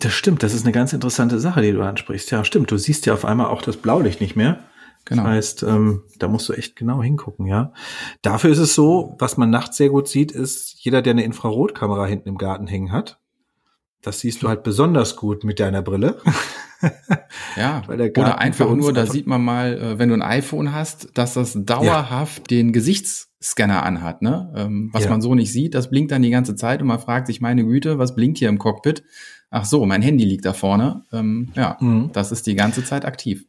Das 0.00 0.12
stimmt, 0.12 0.42
das 0.42 0.54
ist 0.54 0.64
eine 0.64 0.72
ganz 0.72 0.92
interessante 0.92 1.40
Sache, 1.40 1.62
die 1.62 1.72
du 1.72 1.82
ansprichst. 1.82 2.30
Ja, 2.30 2.44
stimmt, 2.44 2.70
du 2.70 2.76
siehst 2.76 3.06
ja 3.06 3.14
auf 3.14 3.24
einmal 3.24 3.46
auch 3.46 3.62
das 3.62 3.76
Blaulicht 3.76 4.20
nicht 4.20 4.36
mehr. 4.36 4.64
Genau. 5.04 5.22
Das 5.22 5.32
heißt, 5.32 5.62
ähm, 5.62 6.02
da 6.18 6.28
musst 6.28 6.48
du 6.48 6.52
echt 6.52 6.76
genau 6.76 7.02
hingucken, 7.02 7.46
ja. 7.46 7.72
Dafür 8.20 8.50
ist 8.50 8.58
es 8.58 8.74
so, 8.74 9.16
was 9.18 9.38
man 9.38 9.48
nachts 9.48 9.78
sehr 9.78 9.88
gut 9.88 10.08
sieht, 10.08 10.32
ist 10.32 10.74
jeder, 10.78 11.00
der 11.00 11.12
eine 11.12 11.24
Infrarotkamera 11.24 12.04
hinten 12.04 12.28
im 12.28 12.36
Garten 12.36 12.66
hängen 12.66 12.92
hat. 12.92 13.18
Das 14.02 14.20
siehst 14.20 14.42
du 14.42 14.48
halt 14.48 14.62
besonders 14.62 15.16
gut 15.16 15.44
mit 15.44 15.60
deiner 15.60 15.80
Brille. 15.80 16.20
ja, 17.56 17.82
oder 17.88 18.38
einfach 18.38 18.70
nur, 18.70 18.92
da 18.92 19.06
sieht 19.06 19.26
man 19.26 19.42
mal, 19.42 19.78
äh, 19.78 19.98
wenn 19.98 20.10
du 20.10 20.14
ein 20.14 20.22
iPhone 20.22 20.72
hast, 20.72 21.16
dass 21.16 21.34
das 21.34 21.56
dauerhaft 21.56 22.50
ja. 22.50 22.58
den 22.58 22.72
Gesichtsscanner 23.38 23.84
anhat, 23.84 24.22
ne? 24.22 24.52
Ähm, 24.56 24.90
was 24.92 25.04
ja. 25.04 25.10
man 25.10 25.22
so 25.22 25.34
nicht 25.34 25.52
sieht, 25.52 25.74
das 25.74 25.90
blinkt 25.90 26.10
dann 26.10 26.22
die 26.22 26.30
ganze 26.30 26.56
Zeit 26.56 26.80
und 26.80 26.88
man 26.88 26.98
fragt 26.98 27.26
sich, 27.26 27.40
meine 27.40 27.64
Güte, 27.64 27.98
was 27.98 28.14
blinkt 28.14 28.38
hier 28.38 28.48
im 28.48 28.58
Cockpit? 28.58 29.04
Ach 29.50 29.64
so, 29.64 29.86
mein 29.86 30.02
Handy 30.02 30.24
liegt 30.24 30.44
da 30.44 30.52
vorne. 30.52 31.04
Ähm, 31.12 31.52
ja, 31.54 31.76
mhm. 31.80 32.10
das 32.12 32.32
ist 32.32 32.46
die 32.46 32.54
ganze 32.54 32.84
Zeit 32.84 33.04
aktiv. 33.04 33.46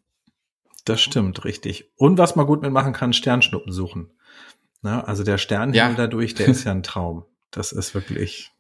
Das 0.86 1.02
stimmt, 1.02 1.44
richtig. 1.44 1.92
Und 1.98 2.18
was 2.18 2.36
man 2.36 2.46
gut 2.46 2.62
mitmachen 2.62 2.94
kann, 2.94 3.14
Sternschnuppen 3.14 3.72
suchen. 3.72 4.12
Na, 4.82 5.04
also 5.04 5.24
der 5.24 5.38
Sternhimmel 5.38 5.92
ja. 5.92 5.94
dadurch, 5.96 6.36
der 6.36 6.48
ist 6.48 6.64
ja 6.66 6.72
ein 6.72 6.84
Traum. 6.84 7.26
Das 7.52 7.72
ist 7.72 7.94
wirklich. 7.94 8.52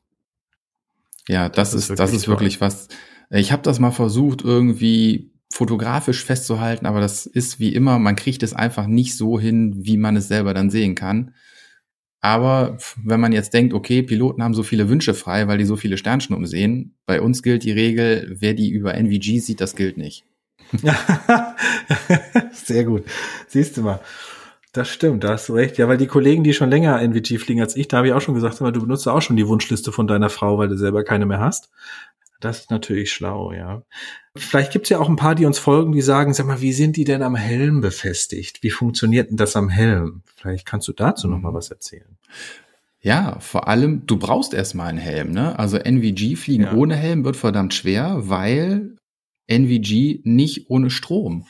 Ja, 1.27 1.47
das, 1.47 1.71
das 1.71 1.83
ist, 1.83 1.89
ist 1.91 1.99
das 1.99 2.11
ist 2.11 2.27
wirklich 2.27 2.59
was. 2.59 2.87
Ich 3.29 3.51
habe 3.51 3.61
das 3.61 3.79
mal 3.79 3.91
versucht, 3.91 4.41
irgendwie 4.41 5.31
fotografisch 5.51 6.23
festzuhalten, 6.23 6.85
aber 6.85 7.01
das 7.01 7.25
ist 7.25 7.59
wie 7.59 7.73
immer, 7.73 7.99
man 7.99 8.15
kriegt 8.15 8.43
es 8.43 8.53
einfach 8.53 8.87
nicht 8.87 9.17
so 9.17 9.39
hin, 9.39 9.73
wie 9.77 9.97
man 9.97 10.15
es 10.15 10.27
selber 10.27 10.53
dann 10.53 10.69
sehen 10.69 10.95
kann. 10.95 11.33
Aber 12.21 12.77
wenn 13.01 13.19
man 13.19 13.31
jetzt 13.31 13.53
denkt, 13.53 13.73
okay, 13.73 14.03
Piloten 14.03 14.43
haben 14.43 14.53
so 14.53 14.63
viele 14.63 14.89
Wünsche 14.89 15.13
frei, 15.13 15.47
weil 15.47 15.57
die 15.57 15.65
so 15.65 15.77
viele 15.77 15.97
Sternschnuppen 15.97 16.45
sehen, 16.45 16.95
bei 17.05 17.21
uns 17.21 17.43
gilt 17.43 17.63
die 17.63 17.71
Regel, 17.71 18.35
wer 18.39 18.53
die 18.53 18.69
über 18.69 18.93
NVG 18.93 19.39
sieht, 19.39 19.61
das 19.61 19.75
gilt 19.75 19.97
nicht. 19.97 20.25
Sehr 22.53 22.83
gut. 22.83 23.05
Siehst 23.47 23.77
du 23.77 23.81
mal. 23.81 24.01
Das 24.73 24.87
stimmt, 24.87 25.23
da 25.23 25.29
hast 25.29 25.49
du 25.49 25.53
recht. 25.53 25.79
Ja, 25.79 25.87
weil 25.87 25.97
die 25.97 26.05
Kollegen, 26.05 26.43
die 26.43 26.53
schon 26.53 26.69
länger 26.69 27.01
NVG 27.01 27.39
fliegen 27.39 27.61
als 27.61 27.75
ich, 27.75 27.87
da 27.87 27.97
habe 27.97 28.07
ich 28.07 28.13
auch 28.13 28.21
schon 28.21 28.35
gesagt, 28.35 28.59
du 28.59 28.81
benutzt 28.81 29.07
auch 29.07 29.21
schon 29.21 29.35
die 29.35 29.47
Wunschliste 29.47 29.91
von 29.91 30.05
deiner 30.05 30.29
Frau, 30.29 30.59
weil 30.59 30.67
du 30.67 30.77
selber 30.77 31.03
keine 31.03 31.25
mehr 31.25 31.39
hast. 31.39 31.69
Das 32.39 32.61
ist 32.61 32.71
natürlich 32.71 33.11
schlau, 33.11 33.51
ja. 33.51 33.83
Vielleicht 34.35 34.71
gibt's 34.71 34.89
ja 34.89 34.99
auch 34.99 35.09
ein 35.09 35.17
paar, 35.17 35.35
die 35.35 35.45
uns 35.45 35.59
folgen, 35.59 35.91
die 35.91 36.01
sagen, 36.01 36.33
sag 36.33 36.45
mal, 36.45 36.61
wie 36.61 36.71
sind 36.71 36.95
die 36.95 37.03
denn 37.03 37.21
am 37.21 37.35
Helm 37.35 37.81
befestigt? 37.81 38.63
Wie 38.63 38.69
funktioniert 38.69 39.29
denn 39.29 39.37
das 39.37 39.55
am 39.55 39.69
Helm? 39.69 40.23
Vielleicht 40.35 40.65
kannst 40.65 40.87
du 40.87 40.93
dazu 40.93 41.27
noch 41.27 41.39
mal 41.39 41.53
was 41.53 41.69
erzählen. 41.69 42.17
Ja, 43.01 43.39
vor 43.39 43.67
allem, 43.67 44.05
du 44.05 44.17
brauchst 44.17 44.53
erstmal 44.53 44.87
einen 44.87 44.97
Helm, 44.97 45.31
ne? 45.31 45.57
Also 45.57 45.77
NVG 45.77 46.35
fliegen 46.35 46.63
ja. 46.63 46.73
ohne 46.73 46.95
Helm 46.95 47.23
wird 47.25 47.37
verdammt 47.37 47.73
schwer, 47.73 48.29
weil 48.29 48.95
NVG 49.47 50.21
nicht 50.23 50.69
ohne 50.69 50.89
Strom. 50.89 51.45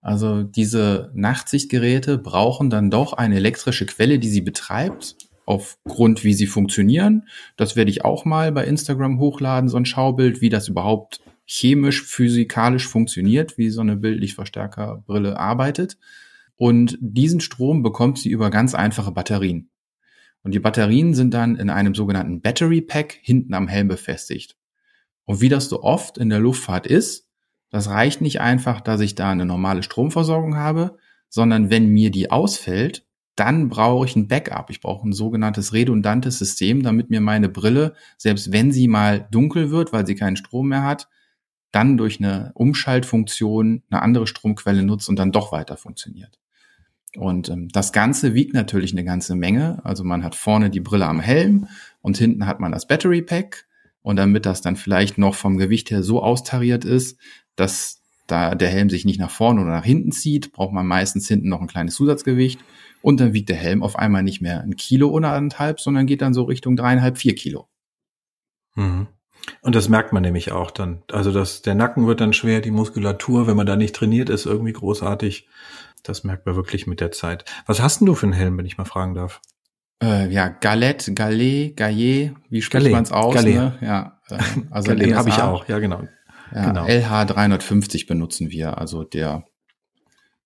Also 0.00 0.42
diese 0.42 1.10
Nachtsichtgeräte 1.14 2.18
brauchen 2.18 2.68
dann 2.68 2.90
doch 2.90 3.14
eine 3.14 3.36
elektrische 3.36 3.86
Quelle, 3.86 4.18
die 4.18 4.28
sie 4.28 4.42
betreibt, 4.42 5.16
aufgrund 5.46 6.24
wie 6.24 6.34
sie 6.34 6.46
funktionieren. 6.46 7.28
Das 7.56 7.76
werde 7.76 7.90
ich 7.90 8.04
auch 8.04 8.24
mal 8.24 8.52
bei 8.52 8.64
Instagram 8.64 9.18
hochladen, 9.18 9.68
so 9.68 9.76
ein 9.76 9.86
Schaubild, 9.86 10.40
wie 10.40 10.48
das 10.48 10.68
überhaupt 10.68 11.20
chemisch, 11.46 12.02
physikalisch 12.04 12.88
funktioniert, 12.88 13.58
wie 13.58 13.70
so 13.70 13.80
eine 13.80 13.96
Bildlichtverstärkerbrille 13.96 15.38
arbeitet. 15.38 15.98
Und 16.56 16.96
diesen 17.00 17.40
Strom 17.40 17.82
bekommt 17.82 18.18
sie 18.18 18.30
über 18.30 18.50
ganz 18.50 18.74
einfache 18.74 19.12
Batterien. 19.12 19.70
Und 20.42 20.54
die 20.54 20.60
Batterien 20.60 21.14
sind 21.14 21.34
dann 21.34 21.56
in 21.56 21.70
einem 21.70 21.94
sogenannten 21.94 22.40
Battery 22.40 22.80
Pack 22.80 23.18
hinten 23.22 23.54
am 23.54 23.66
Helm 23.66 23.88
befestigt. 23.88 24.56
Und 25.24 25.40
wie 25.40 25.48
das 25.48 25.68
so 25.68 25.82
oft 25.82 26.18
in 26.18 26.28
der 26.28 26.38
Luftfahrt 26.38 26.86
ist, 26.86 27.28
das 27.70 27.88
reicht 27.88 28.20
nicht 28.20 28.40
einfach, 28.40 28.80
dass 28.80 29.00
ich 29.00 29.14
da 29.14 29.30
eine 29.30 29.46
normale 29.46 29.82
Stromversorgung 29.82 30.56
habe, 30.56 30.98
sondern 31.28 31.70
wenn 31.70 31.88
mir 31.88 32.10
die 32.10 32.30
ausfällt, 32.30 33.04
dann 33.36 33.68
brauche 33.68 34.06
ich 34.06 34.16
ein 34.16 34.28
Backup. 34.28 34.70
Ich 34.70 34.80
brauche 34.80 35.08
ein 35.08 35.12
sogenanntes 35.12 35.72
redundantes 35.72 36.38
System, 36.38 36.82
damit 36.82 37.10
mir 37.10 37.20
meine 37.20 37.48
Brille, 37.48 37.94
selbst 38.16 38.52
wenn 38.52 38.72
sie 38.72 38.88
mal 38.88 39.26
dunkel 39.30 39.70
wird, 39.70 39.92
weil 39.92 40.06
sie 40.06 40.14
keinen 40.14 40.36
Strom 40.36 40.68
mehr 40.68 40.84
hat, 40.84 41.08
dann 41.72 41.96
durch 41.96 42.20
eine 42.20 42.52
Umschaltfunktion 42.54 43.82
eine 43.90 44.02
andere 44.02 44.26
Stromquelle 44.28 44.84
nutzt 44.84 45.08
und 45.08 45.18
dann 45.18 45.32
doch 45.32 45.50
weiter 45.50 45.76
funktioniert. 45.76 46.38
Und 47.16 47.48
ähm, 47.48 47.68
das 47.68 47.92
Ganze 47.92 48.34
wiegt 48.34 48.54
natürlich 48.54 48.92
eine 48.92 49.04
ganze 49.04 49.34
Menge. 49.34 49.80
Also 49.84 50.04
man 50.04 50.22
hat 50.22 50.34
vorne 50.34 50.70
die 50.70 50.80
Brille 50.80 51.06
am 51.06 51.20
Helm 51.20 51.68
und 52.00 52.16
hinten 52.16 52.46
hat 52.46 52.60
man 52.60 52.72
das 52.72 52.86
Battery 52.86 53.22
Pack. 53.22 53.66
Und 54.02 54.16
damit 54.16 54.46
das 54.46 54.60
dann 54.60 54.76
vielleicht 54.76 55.16
noch 55.16 55.34
vom 55.34 55.56
Gewicht 55.56 55.90
her 55.90 56.02
so 56.02 56.22
austariert 56.22 56.84
ist, 56.84 57.18
dass 57.56 58.02
da 58.26 58.54
der 58.54 58.68
Helm 58.68 58.90
sich 58.90 59.04
nicht 59.04 59.18
nach 59.18 59.30
vorne 59.30 59.60
oder 59.60 59.70
nach 59.70 59.84
hinten 59.84 60.12
zieht, 60.12 60.52
braucht 60.52 60.72
man 60.72 60.86
meistens 60.86 61.28
hinten 61.28 61.48
noch 61.48 61.60
ein 61.60 61.66
kleines 61.66 61.94
Zusatzgewicht. 61.94 62.60
Und 63.04 63.20
dann 63.20 63.34
wiegt 63.34 63.50
der 63.50 63.56
Helm 63.56 63.82
auf 63.82 63.96
einmal 63.96 64.22
nicht 64.22 64.40
mehr 64.40 64.62
ein 64.62 64.76
Kilo 64.76 65.10
oder 65.10 65.32
anderthalb, 65.32 65.78
sondern 65.78 66.06
geht 66.06 66.22
dann 66.22 66.32
so 66.32 66.44
Richtung 66.44 66.74
dreieinhalb, 66.74 67.18
vier 67.18 67.34
Kilo. 67.34 67.68
Mhm. 68.76 69.08
Und 69.60 69.74
das 69.74 69.90
merkt 69.90 70.14
man 70.14 70.22
nämlich 70.22 70.52
auch 70.52 70.70
dann. 70.70 71.02
Also 71.12 71.30
das, 71.30 71.60
der 71.60 71.74
Nacken 71.74 72.06
wird 72.06 72.22
dann 72.22 72.32
schwer, 72.32 72.62
die 72.62 72.70
Muskulatur, 72.70 73.46
wenn 73.46 73.58
man 73.58 73.66
da 73.66 73.76
nicht 73.76 73.94
trainiert 73.94 74.30
ist, 74.30 74.46
irgendwie 74.46 74.72
großartig. 74.72 75.46
Das 76.02 76.24
merkt 76.24 76.46
man 76.46 76.56
wirklich 76.56 76.86
mit 76.86 77.00
der 77.00 77.12
Zeit. 77.12 77.44
Was 77.66 77.82
hast 77.82 78.00
denn 78.00 78.06
du 78.06 78.14
für 78.14 78.24
einen 78.24 78.32
Helm, 78.32 78.56
wenn 78.56 78.64
ich 78.64 78.78
mal 78.78 78.86
fragen 78.86 79.12
darf? 79.12 79.42
Äh, 80.02 80.32
ja, 80.32 80.48
Galette, 80.48 81.12
Gallet, 81.12 81.76
Gaillet, 81.76 82.32
wie 82.48 82.62
spricht 82.62 82.90
man 82.90 83.02
es 83.02 83.12
aus? 83.12 83.34
Gallet. 83.34 83.54
Ne? 83.54 83.78
Ja, 83.82 84.18
äh, 84.30 84.38
also 84.70 84.92
habe 84.92 85.28
ich 85.28 85.42
auch, 85.42 85.68
ja 85.68 85.78
genau. 85.78 86.08
Ja, 86.54 86.68
genau. 86.68 86.86
LH 86.86 87.26
350 87.26 88.06
benutzen 88.06 88.50
wir, 88.50 88.78
also 88.78 89.04
der 89.04 89.44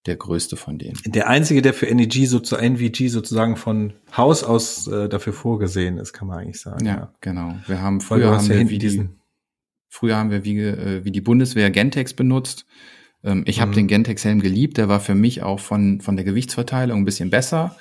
der 0.07 0.17
größte 0.17 0.57
von 0.57 0.79
denen. 0.79 0.99
Der 1.07 1.29
einzige, 1.29 1.63
der 1.63 1.75
für 1.75 1.93
NEG 1.93 2.27
sozusagen, 2.27 2.77
NVG 2.77 3.09
sozusagen 3.09 3.57
von 3.57 3.95
Haus 4.17 4.45
aus 4.45 4.87
äh, 4.87 5.09
dafür 5.09 5.33
vorgesehen 5.33 5.99
ist, 5.99 6.13
kann 6.13 6.29
man 6.29 6.39
eigentlich 6.39 6.61
sagen. 6.61 6.85
Ja, 6.85 6.95
ja. 6.95 7.15
genau. 7.21 7.57
Wir 7.67 7.83
haben 7.83 8.01
früher 8.01 8.31
haben 8.31 8.49
wir 8.49 8.71
wie 8.71 8.79
die, 8.79 9.09
früher 9.89 10.17
haben 10.17 10.31
wir 10.31 10.45
wie, 10.45 10.61
äh, 10.61 11.05
wie 11.05 11.11
die 11.11 11.21
Bundeswehr 11.21 11.71
Gentex 11.71 12.15
benutzt. 12.15 12.67
Ähm, 13.25 13.45
ich 13.47 13.59
mhm. 13.59 13.63
habe 13.63 13.75
den 13.75 13.87
Gentex-Helm 13.89 14.41
geliebt. 14.41 14.77
Der 14.79 14.89
war 14.89 15.01
für 15.01 15.15
mich 15.15 15.43
auch 15.43 15.61
von 15.61 16.01
von 16.01 16.17
der 16.17 16.25
Gewichtsverteilung 16.25 17.01
ein 17.01 17.05
bisschen 17.05 17.31
besser. 17.31 17.77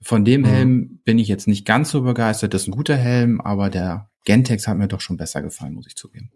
Von 0.00 0.24
dem 0.24 0.42
mhm. 0.42 0.46
Helm 0.46 1.00
bin 1.04 1.18
ich 1.18 1.28
jetzt 1.28 1.48
nicht 1.48 1.66
ganz 1.66 1.90
so 1.90 2.02
begeistert. 2.02 2.54
Das 2.54 2.62
ist 2.62 2.68
ein 2.68 2.76
guter 2.76 2.96
Helm, 2.96 3.40
aber 3.40 3.68
der 3.68 4.10
Gentex 4.24 4.68
hat 4.68 4.78
mir 4.78 4.88
doch 4.88 5.00
schon 5.00 5.16
besser 5.16 5.42
gefallen, 5.42 5.74
muss 5.74 5.86
ich 5.86 5.96
zugeben. 5.96 6.30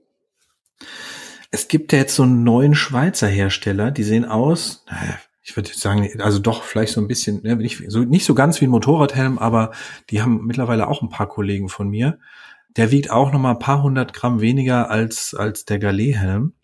Es 1.52 1.68
gibt 1.68 1.92
ja 1.92 2.00
jetzt 2.00 2.16
so 2.16 2.24
einen 2.24 2.42
neuen 2.42 2.74
Schweizer 2.74 3.28
Hersteller, 3.28 3.92
die 3.92 4.02
sehen 4.02 4.24
aus, 4.24 4.84
ich 5.42 5.56
würde 5.56 5.70
sagen, 5.74 6.08
also 6.20 6.38
doch 6.38 6.62
vielleicht 6.62 6.92
so 6.92 7.00
ein 7.00 7.08
bisschen, 7.08 7.42
ne, 7.42 7.56
nicht 7.56 7.82
so, 7.88 8.00
nicht 8.00 8.24
so 8.24 8.34
ganz 8.34 8.60
wie 8.60 8.66
ein 8.66 8.70
Motorradhelm, 8.70 9.38
aber 9.38 9.72
die 10.10 10.22
haben 10.22 10.46
mittlerweile 10.46 10.88
auch 10.88 11.02
ein 11.02 11.08
paar 11.08 11.28
Kollegen 11.28 11.68
von 11.68 11.88
mir. 11.88 12.18
Der 12.76 12.90
wiegt 12.90 13.10
auch 13.10 13.32
noch 13.32 13.40
mal 13.40 13.50
ein 13.52 13.58
paar 13.58 13.82
hundert 13.82 14.14
Gramm 14.14 14.40
weniger 14.40 14.90
als, 14.90 15.34
als 15.34 15.64
der 15.64 15.78
Galet-Helm. 15.78 16.54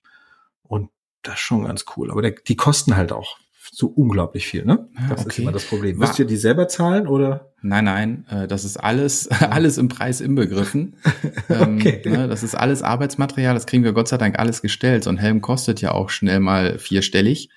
Und 0.62 0.90
das 1.22 1.34
ist 1.34 1.40
schon 1.40 1.64
ganz 1.64 1.84
cool. 1.96 2.10
Aber 2.10 2.22
der, 2.22 2.30
die 2.30 2.56
kosten 2.56 2.96
halt 2.96 3.12
auch 3.12 3.38
so 3.72 3.86
unglaublich 3.86 4.46
viel, 4.46 4.64
ne? 4.64 4.88
Ah, 4.96 5.08
das 5.10 5.20
okay. 5.20 5.28
ist 5.28 5.38
immer 5.38 5.52
das 5.52 5.64
Problem. 5.64 5.98
Müsst 5.98 6.18
ihr 6.18 6.24
die 6.24 6.36
selber 6.36 6.68
zahlen 6.68 7.06
oder? 7.06 7.52
Nein, 7.60 7.84
nein, 7.84 8.26
äh, 8.28 8.46
das 8.46 8.64
ist 8.64 8.76
alles, 8.76 9.28
alles 9.40 9.78
im 9.78 9.88
Preis 9.88 10.20
inbegriffen. 10.20 10.96
Ähm, 11.50 11.78
okay. 11.78 12.02
Ne, 12.04 12.28
das 12.28 12.42
ist 12.42 12.54
alles 12.54 12.82
Arbeitsmaterial, 12.82 13.54
das 13.54 13.64
kriegen 13.64 13.82
wir 13.82 13.92
Gott 13.92 14.08
sei 14.08 14.18
Dank 14.18 14.38
alles 14.38 14.60
gestellt. 14.60 15.04
So 15.04 15.10
ein 15.10 15.16
Helm 15.16 15.40
kostet 15.40 15.80
ja 15.80 15.92
auch 15.92 16.10
schnell 16.10 16.40
mal 16.40 16.78
vierstellig. 16.78 17.48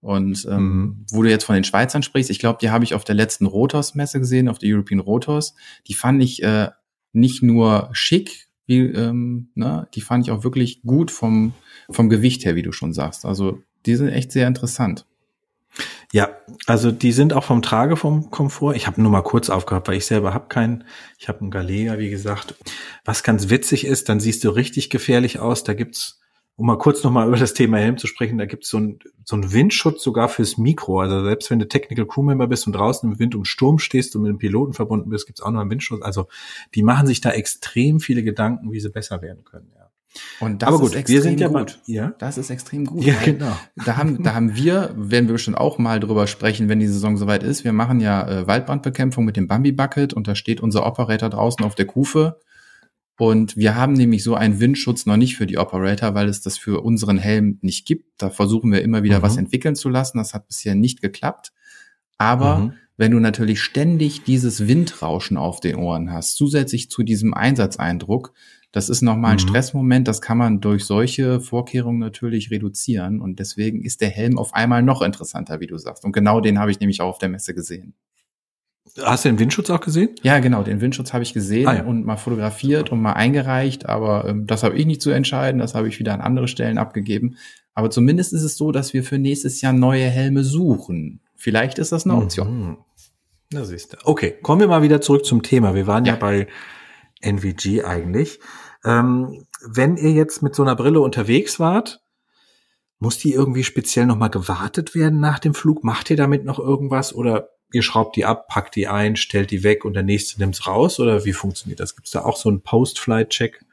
Und 0.00 0.46
ähm, 0.48 0.62
mhm. 0.62 1.06
wo 1.10 1.22
du 1.22 1.30
jetzt 1.30 1.44
von 1.44 1.54
den 1.54 1.64
Schweizern 1.64 2.04
sprichst, 2.04 2.30
ich 2.30 2.38
glaube, 2.38 2.58
die 2.60 2.70
habe 2.70 2.84
ich 2.84 2.94
auf 2.94 3.02
der 3.04 3.16
letzten 3.16 3.46
Rotos-Messe 3.46 4.20
gesehen, 4.20 4.48
auf 4.48 4.58
der 4.58 4.72
European 4.72 5.00
Rotos. 5.00 5.54
Die 5.88 5.94
fand 5.94 6.22
ich 6.22 6.42
äh, 6.42 6.68
nicht 7.12 7.42
nur 7.42 7.88
schick, 7.92 8.48
wie, 8.66 8.80
ähm, 8.80 9.50
ne, 9.54 9.88
die 9.94 10.00
fand 10.00 10.24
ich 10.26 10.30
auch 10.30 10.44
wirklich 10.44 10.82
gut 10.82 11.10
vom, 11.10 11.52
vom 11.90 12.08
Gewicht 12.08 12.44
her, 12.44 12.54
wie 12.54 12.62
du 12.62 12.72
schon 12.72 12.92
sagst. 12.92 13.24
Also 13.24 13.60
die 13.86 13.96
sind 13.96 14.08
echt 14.08 14.32
sehr 14.32 14.46
interessant. 14.46 15.06
Ja, 16.12 16.28
also 16.66 16.92
die 16.92 17.10
sind 17.10 17.32
auch 17.32 17.44
vom 17.44 17.62
Trage 17.62 17.96
vom 17.96 18.30
Komfort. 18.30 18.74
Ich 18.74 18.86
habe 18.86 19.00
nur 19.00 19.10
mal 19.10 19.22
kurz 19.22 19.48
aufgehabt, 19.48 19.88
weil 19.88 19.96
ich 19.96 20.04
selber 20.04 20.34
habe 20.34 20.48
keinen. 20.48 20.84
Ich 21.18 21.28
habe 21.28 21.40
einen 21.40 21.50
Galega, 21.50 21.98
wie 21.98 22.10
gesagt. 22.10 22.54
Was 23.06 23.22
ganz 23.22 23.48
witzig 23.48 23.86
ist, 23.86 24.10
dann 24.10 24.20
siehst 24.20 24.44
du 24.44 24.50
richtig 24.50 24.90
gefährlich 24.90 25.38
aus. 25.38 25.64
Da 25.64 25.72
gibt's, 25.72 26.20
um 26.56 26.66
mal 26.66 26.76
kurz 26.76 27.02
nochmal 27.02 27.26
über 27.26 27.38
das 27.38 27.54
Thema 27.54 27.78
Helm 27.78 27.96
zu 27.96 28.06
sprechen, 28.06 28.36
da 28.36 28.44
gibt's 28.44 28.68
so 28.68 28.78
ein 28.78 28.98
so 29.24 29.36
ein 29.36 29.52
Windschutz 29.54 30.02
sogar 30.02 30.28
fürs 30.28 30.58
Mikro. 30.58 31.00
Also 31.00 31.24
selbst 31.24 31.50
wenn 31.50 31.58
du 31.58 31.66
Technical 31.66 32.06
Crew 32.06 32.22
Member 32.22 32.46
bist 32.46 32.66
und 32.66 32.74
draußen 32.74 33.10
im 33.10 33.18
Wind 33.18 33.34
und 33.34 33.46
Sturm 33.46 33.78
stehst 33.78 34.14
und 34.14 34.22
mit 34.22 34.30
dem 34.30 34.38
Piloten 34.38 34.74
verbunden 34.74 35.08
bist, 35.08 35.26
gibt's 35.26 35.40
auch 35.40 35.50
noch 35.50 35.60
einen 35.60 35.70
Windschutz. 35.70 36.02
Also 36.02 36.28
die 36.74 36.82
machen 36.82 37.06
sich 37.06 37.22
da 37.22 37.30
extrem 37.30 38.00
viele 38.00 38.22
Gedanken, 38.22 38.70
wie 38.70 38.80
sie 38.80 38.90
besser 38.90 39.22
werden 39.22 39.44
können. 39.44 39.72
Ja. 39.74 39.81
Und 40.40 40.62
das 40.62 40.68
Aber 40.68 40.78
gut, 40.78 40.94
ist 40.94 41.08
wir 41.08 41.22
sind 41.22 41.40
ja 41.40 41.48
gut. 41.48 41.80
Ja? 41.86 42.14
Das 42.18 42.36
ist 42.36 42.50
extrem 42.50 42.84
gut. 42.84 43.04
Ja, 43.04 43.14
genau. 43.24 43.56
Da 43.84 43.96
haben, 43.96 44.22
da 44.22 44.34
haben 44.34 44.54
wir, 44.54 44.94
werden 44.96 45.28
wir 45.28 45.34
bestimmt 45.34 45.56
auch 45.56 45.78
mal 45.78 46.00
drüber 46.00 46.26
sprechen, 46.26 46.68
wenn 46.68 46.80
die 46.80 46.86
Saison 46.86 47.16
soweit 47.16 47.42
ist. 47.42 47.64
Wir 47.64 47.72
machen 47.72 48.00
ja 48.00 48.28
äh, 48.28 48.46
Waldbrandbekämpfung 48.46 49.24
mit 49.24 49.36
dem 49.36 49.48
Bambi 49.48 49.72
Bucket 49.72 50.12
und 50.12 50.28
da 50.28 50.34
steht 50.34 50.60
unser 50.60 50.86
Operator 50.86 51.30
draußen 51.30 51.64
auf 51.64 51.74
der 51.74 51.86
Kufe. 51.86 52.40
Und 53.18 53.56
wir 53.56 53.76
haben 53.76 53.92
nämlich 53.92 54.24
so 54.24 54.34
einen 54.34 54.58
Windschutz 54.58 55.06
noch 55.06 55.16
nicht 55.16 55.36
für 55.36 55.46
die 55.46 55.58
Operator, 55.58 56.14
weil 56.14 56.28
es 56.28 56.40
das 56.40 56.58
für 56.58 56.82
unseren 56.82 57.18
Helm 57.18 57.58
nicht 57.60 57.86
gibt. 57.86 58.06
Da 58.18 58.30
versuchen 58.30 58.72
wir 58.72 58.82
immer 58.82 59.02
wieder 59.02 59.18
mhm. 59.18 59.22
was 59.22 59.36
entwickeln 59.36 59.76
zu 59.76 59.88
lassen. 59.88 60.18
Das 60.18 60.34
hat 60.34 60.48
bisher 60.48 60.74
nicht 60.74 61.00
geklappt. 61.00 61.52
Aber 62.18 62.58
mhm. 62.58 62.72
wenn 62.96 63.12
du 63.12 63.20
natürlich 63.20 63.60
ständig 63.60 64.24
dieses 64.24 64.66
Windrauschen 64.66 65.36
auf 65.36 65.60
den 65.60 65.76
Ohren 65.76 66.12
hast, 66.12 66.36
zusätzlich 66.36 66.90
zu 66.90 67.02
diesem 67.02 67.34
Einsatzeindruck, 67.34 68.32
das 68.72 68.88
ist 68.88 69.02
nochmal 69.02 69.32
ein 69.32 69.36
mhm. 69.36 69.48
Stressmoment, 69.48 70.08
das 70.08 70.22
kann 70.22 70.38
man 70.38 70.60
durch 70.60 70.84
solche 70.84 71.40
Vorkehrungen 71.40 71.98
natürlich 71.98 72.50
reduzieren. 72.50 73.20
Und 73.20 73.38
deswegen 73.38 73.82
ist 73.82 74.00
der 74.00 74.08
Helm 74.08 74.38
auf 74.38 74.54
einmal 74.54 74.82
noch 74.82 75.02
interessanter, 75.02 75.60
wie 75.60 75.66
du 75.66 75.76
sagst. 75.76 76.04
Und 76.04 76.12
genau 76.12 76.40
den 76.40 76.58
habe 76.58 76.70
ich 76.70 76.80
nämlich 76.80 77.02
auch 77.02 77.10
auf 77.10 77.18
der 77.18 77.28
Messe 77.28 77.54
gesehen. 77.54 77.94
Hast 79.00 79.24
du 79.24 79.28
den 79.28 79.38
Windschutz 79.38 79.70
auch 79.70 79.80
gesehen? 79.80 80.10
Ja, 80.22 80.38
genau, 80.40 80.62
den 80.62 80.80
Windschutz 80.80 81.12
habe 81.12 81.22
ich 81.22 81.32
gesehen 81.32 81.68
ah, 81.68 81.76
ja. 81.76 81.84
und 81.84 82.04
mal 82.04 82.16
fotografiert 82.16 82.90
und 82.90 83.00
mal 83.00 83.12
eingereicht, 83.12 83.86
aber 83.86 84.28
ähm, 84.28 84.46
das 84.46 84.64
habe 84.64 84.76
ich 84.76 84.86
nicht 84.86 85.00
zu 85.00 85.10
entscheiden, 85.10 85.60
das 85.60 85.74
habe 85.74 85.88
ich 85.88 85.98
wieder 85.98 86.12
an 86.12 86.20
andere 86.20 86.48
Stellen 86.48 86.78
abgegeben. 86.78 87.36
Aber 87.74 87.90
zumindest 87.90 88.32
ist 88.32 88.42
es 88.42 88.56
so, 88.56 88.72
dass 88.72 88.92
wir 88.92 89.04
für 89.04 89.18
nächstes 89.18 89.60
Jahr 89.60 89.72
neue 89.72 90.04
Helme 90.04 90.44
suchen. 90.44 91.20
Vielleicht 91.36 91.78
ist 91.78 91.92
das 91.92 92.04
eine 92.04 92.16
Option. 92.16 92.68
Mhm. 92.68 92.76
Na 93.52 93.64
siehst 93.64 93.92
du. 93.92 93.96
Okay, 94.04 94.34
kommen 94.42 94.60
wir 94.60 94.68
mal 94.68 94.82
wieder 94.82 95.00
zurück 95.00 95.24
zum 95.24 95.42
Thema. 95.42 95.74
Wir 95.74 95.86
waren 95.86 96.04
ja, 96.04 96.14
ja 96.14 96.18
bei 96.18 96.48
NVG 97.22 97.84
eigentlich. 97.84 98.40
Ähm, 98.84 99.46
wenn 99.64 99.96
ihr 99.96 100.10
jetzt 100.10 100.42
mit 100.42 100.54
so 100.54 100.62
einer 100.62 100.76
Brille 100.76 101.00
unterwegs 101.00 101.60
wart, 101.60 102.00
muss 102.98 103.18
die 103.18 103.32
irgendwie 103.32 103.64
speziell 103.64 104.06
nochmal 104.06 104.30
gewartet 104.30 104.94
werden 104.94 105.20
nach 105.20 105.38
dem 105.38 105.54
Flug? 105.54 105.84
Macht 105.84 106.10
ihr 106.10 106.16
damit 106.16 106.44
noch 106.44 106.58
irgendwas 106.58 107.14
oder 107.14 107.48
ihr 107.72 107.82
schraubt 107.82 108.16
die 108.16 108.24
ab, 108.24 108.48
packt 108.48 108.76
die 108.76 108.86
ein, 108.86 109.16
stellt 109.16 109.50
die 109.50 109.62
weg 109.62 109.84
und 109.84 109.94
der 109.94 110.02
nächste 110.02 110.38
nimmt's 110.38 110.66
raus 110.66 111.00
oder 111.00 111.24
wie 111.24 111.32
funktioniert 111.32 111.80
das? 111.80 111.96
Gibt's 111.96 112.10
da 112.10 112.22
auch 112.22 112.36
so 112.36 112.48
einen 112.48 112.60
Post-Flight-Check, 112.60 113.64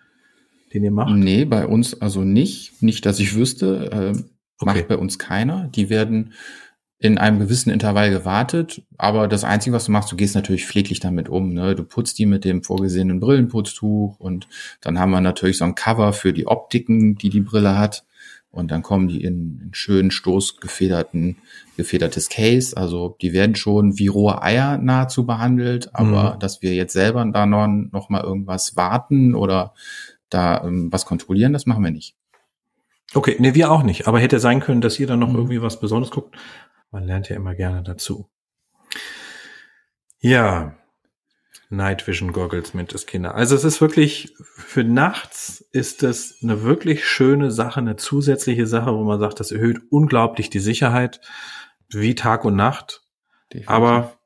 den 0.73 0.83
ihr 0.83 0.91
macht? 0.91 1.13
Nee, 1.13 1.45
bei 1.45 1.67
uns 1.67 2.01
also 2.01 2.21
nicht. 2.21 2.81
Nicht, 2.81 3.05
dass 3.05 3.19
ich 3.19 3.35
wüsste. 3.35 3.89
Ähm, 3.91 4.29
Okay. 4.59 4.79
Macht 4.79 4.87
bei 4.89 4.97
uns 4.97 5.17
keiner. 5.17 5.69
Die 5.73 5.89
werden 5.89 6.33
in 7.01 7.17
einem 7.17 7.39
gewissen 7.39 7.69
Intervall 7.69 8.11
gewartet, 8.11 8.81
aber 8.97 9.29
das 9.29 9.45
Einzige, 9.45 9.73
was 9.73 9.85
du 9.85 9.91
machst, 9.91 10.11
du 10.11 10.17
gehst 10.17 10.35
natürlich 10.35 10.65
pfleglich 10.65 10.99
damit 10.99 11.29
um. 11.29 11.53
Ne? 11.53 11.73
Du 11.73 11.83
putzt 11.83 12.19
die 12.19 12.25
mit 12.25 12.43
dem 12.43 12.61
vorgesehenen 12.61 13.21
Brillenputztuch 13.21 14.19
und 14.19 14.49
dann 14.81 14.99
haben 14.99 15.11
wir 15.11 15.21
natürlich 15.21 15.57
so 15.57 15.65
ein 15.65 15.75
Cover 15.75 16.11
für 16.11 16.33
die 16.33 16.45
Optiken, 16.45 17.15
die 17.15 17.29
die 17.29 17.39
Brille 17.39 17.77
hat. 17.77 18.03
Und 18.51 18.71
dann 18.71 18.81
kommen 18.81 19.07
die 19.07 19.23
in, 19.23 19.61
in 19.63 19.73
schönen 19.73 20.09
stoßgefederten, 20.11 21.37
gefedertes 21.77 22.29
Case. 22.29 22.75
Also 22.75 23.15
die 23.21 23.31
werden 23.31 23.55
schon 23.55 23.97
wie 23.99 24.07
rohe 24.07 24.41
Eier 24.41 24.77
nahezu 24.77 25.25
behandelt, 25.25 25.93
aber 25.93 26.35
mhm. 26.35 26.39
dass 26.39 26.61
wir 26.61 26.73
jetzt 26.73 26.93
selber 26.93 27.23
da 27.31 27.45
noch, 27.45 27.67
noch 27.67 28.09
mal 28.09 28.23
irgendwas 28.23 28.75
warten 28.75 29.35
oder 29.35 29.73
da 30.29 30.63
ähm, 30.63 30.91
was 30.91 31.05
kontrollieren, 31.05 31.53
das 31.53 31.65
machen 31.65 31.83
wir 31.83 31.91
nicht. 31.91 32.15
Okay, 33.13 33.35
nee, 33.39 33.53
wir 33.55 33.71
auch 33.71 33.83
nicht. 33.83 34.07
Aber 34.07 34.19
hätte 34.19 34.39
sein 34.39 34.59
können, 34.59 34.81
dass 34.81 34.99
ihr 34.99 35.07
dann 35.07 35.19
noch 35.19 35.29
mhm. 35.29 35.35
irgendwie 35.35 35.61
was 35.61 35.79
Besonderes 35.79 36.11
guckt. 36.11 36.35
Man 36.91 37.03
lernt 37.03 37.29
ja 37.29 37.35
immer 37.35 37.55
gerne 37.55 37.83
dazu. 37.83 38.29
Ja, 40.19 40.75
Night 41.69 42.07
Vision 42.07 42.33
Goggles 42.33 42.73
mit 42.73 42.93
das 42.93 43.05
Kinder. 43.05 43.35
Also 43.35 43.55
es 43.55 43.63
ist 43.63 43.79
wirklich, 43.79 44.33
für 44.39 44.83
nachts 44.83 45.61
ist 45.71 46.01
es 46.03 46.39
eine 46.41 46.63
wirklich 46.63 47.05
schöne 47.07 47.51
Sache, 47.51 47.79
eine 47.79 47.95
zusätzliche 47.95 48.65
Sache, 48.65 48.93
wo 48.93 49.03
man 49.03 49.19
sagt, 49.19 49.39
das 49.39 49.51
erhöht 49.51 49.79
unglaublich 49.91 50.49
die 50.49 50.59
Sicherheit, 50.59 51.21
wie 51.89 52.15
Tag 52.15 52.43
und 52.43 52.55
Nacht. 52.55 53.03
Definitiv. 53.53 53.69
Aber 53.69 54.19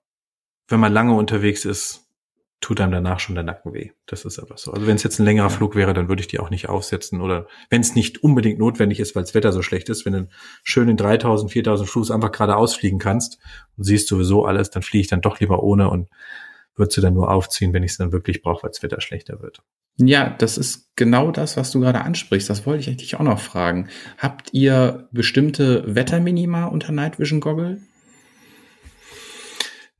wenn 0.68 0.80
man 0.80 0.94
lange 0.94 1.14
unterwegs 1.14 1.66
ist, 1.66 2.03
tut 2.64 2.80
einem 2.80 2.94
danach 2.94 3.20
schon 3.20 3.36
der 3.36 3.44
Nacken 3.44 3.74
weh. 3.74 3.92
Das 4.06 4.24
ist 4.24 4.40
aber 4.40 4.58
so. 4.58 4.72
Also 4.72 4.88
wenn 4.88 4.96
es 4.96 5.04
jetzt 5.04 5.20
ein 5.20 5.26
längerer. 5.26 5.50
Flug 5.50 5.76
wäre, 5.76 5.94
dann 5.94 6.08
würde 6.08 6.22
ich 6.22 6.28
die 6.28 6.40
auch 6.40 6.50
nicht 6.50 6.70
aufsetzen 6.70 7.22
oder 7.22 7.48
wenn 7.70 7.82
es 7.82 7.96
nicht 7.96 8.24
unbedingt 8.24 8.58
notwendig 8.58 9.00
ist, 9.00 9.16
weil 9.16 9.24
das 9.24 9.36
Wetter 9.36 9.52
so 9.52 9.62
schlecht 9.62 9.90
ist, 9.90 10.06
wenn 10.06 10.14
du 10.14 10.28
schön 10.64 10.88
in 10.88 10.98
3000, 10.98 11.52
4000 11.52 11.90
Fuß 11.90 12.12
einfach 12.12 12.32
gerade 12.32 12.56
ausfliegen 12.56 13.00
kannst 13.00 13.38
und 13.76 13.84
siehst 13.84 14.08
sowieso 14.08 14.46
alles, 14.46 14.70
dann 14.70 14.82
fliege 14.82 15.02
ich 15.02 15.08
dann 15.08 15.22
doch 15.22 15.40
lieber 15.40 15.62
ohne 15.62 15.90
und 15.90 16.10
würde 16.76 16.94
sie 16.94 17.02
dann 17.02 17.14
nur 17.14 17.30
aufziehen, 17.30 17.74
wenn 17.74 17.84
ich 17.84 17.92
es 17.92 17.98
dann 17.98 18.12
wirklich 18.12 18.42
brauche, 18.42 18.64
weil 18.64 18.72
das 18.72 18.82
Wetter 18.82 19.02
schlechter 19.02 19.42
wird. 19.42 19.62
Ja, 19.98 20.30
das 20.30 20.58
ist 20.58 20.96
genau 20.96 21.32
das, 21.32 21.58
was 21.58 21.70
du 21.72 21.82
gerade 21.82 22.02
ansprichst. 22.02 22.50
Das 22.50 22.66
wollte 22.66 22.80
ich 22.80 22.88
eigentlich 22.88 23.16
auch 23.16 23.24
noch 23.24 23.40
fragen. 23.40 23.90
Habt 24.18 24.54
ihr 24.54 25.08
bestimmte 25.12 25.84
Wetterminima 25.94 26.66
unter 26.66 26.92
Night 26.92 27.20
Vision 27.20 27.42
Goggle? 27.42 27.82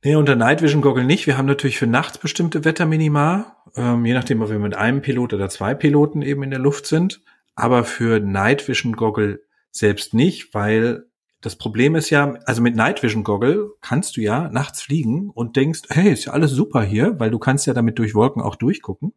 Nee, 0.06 0.16
unter 0.16 0.36
Night 0.36 0.60
Vision 0.60 0.82
Goggle 0.82 1.02
nicht. 1.02 1.26
Wir 1.26 1.38
haben 1.38 1.46
natürlich 1.46 1.78
für 1.78 1.86
nachts 1.86 2.18
bestimmte 2.18 2.66
Wetterminima, 2.66 3.56
ähm, 3.74 4.04
je 4.04 4.12
nachdem, 4.12 4.42
ob 4.42 4.50
wir 4.50 4.58
mit 4.58 4.74
einem 4.74 5.00
Pilot 5.00 5.32
oder 5.32 5.48
zwei 5.48 5.72
Piloten 5.72 6.20
eben 6.20 6.42
in 6.42 6.50
der 6.50 6.58
Luft 6.58 6.84
sind. 6.84 7.22
Aber 7.54 7.84
für 7.84 8.20
Night 8.20 8.68
Vision 8.68 8.96
Goggle 8.96 9.40
selbst 9.70 10.12
nicht, 10.12 10.52
weil 10.52 11.06
das 11.40 11.56
Problem 11.56 11.94
ist 11.94 12.10
ja, 12.10 12.34
also 12.44 12.60
mit 12.60 12.76
Night 12.76 13.02
Vision 13.02 13.24
Goggle 13.24 13.70
kannst 13.80 14.18
du 14.18 14.20
ja 14.20 14.50
nachts 14.50 14.82
fliegen 14.82 15.30
und 15.30 15.56
denkst, 15.56 15.84
hey, 15.88 16.12
ist 16.12 16.26
ja 16.26 16.34
alles 16.34 16.50
super 16.50 16.82
hier, 16.82 17.18
weil 17.18 17.30
du 17.30 17.38
kannst 17.38 17.66
ja 17.66 17.72
damit 17.72 17.98
durch 17.98 18.14
Wolken 18.14 18.42
auch 18.42 18.56
durchgucken. 18.56 19.14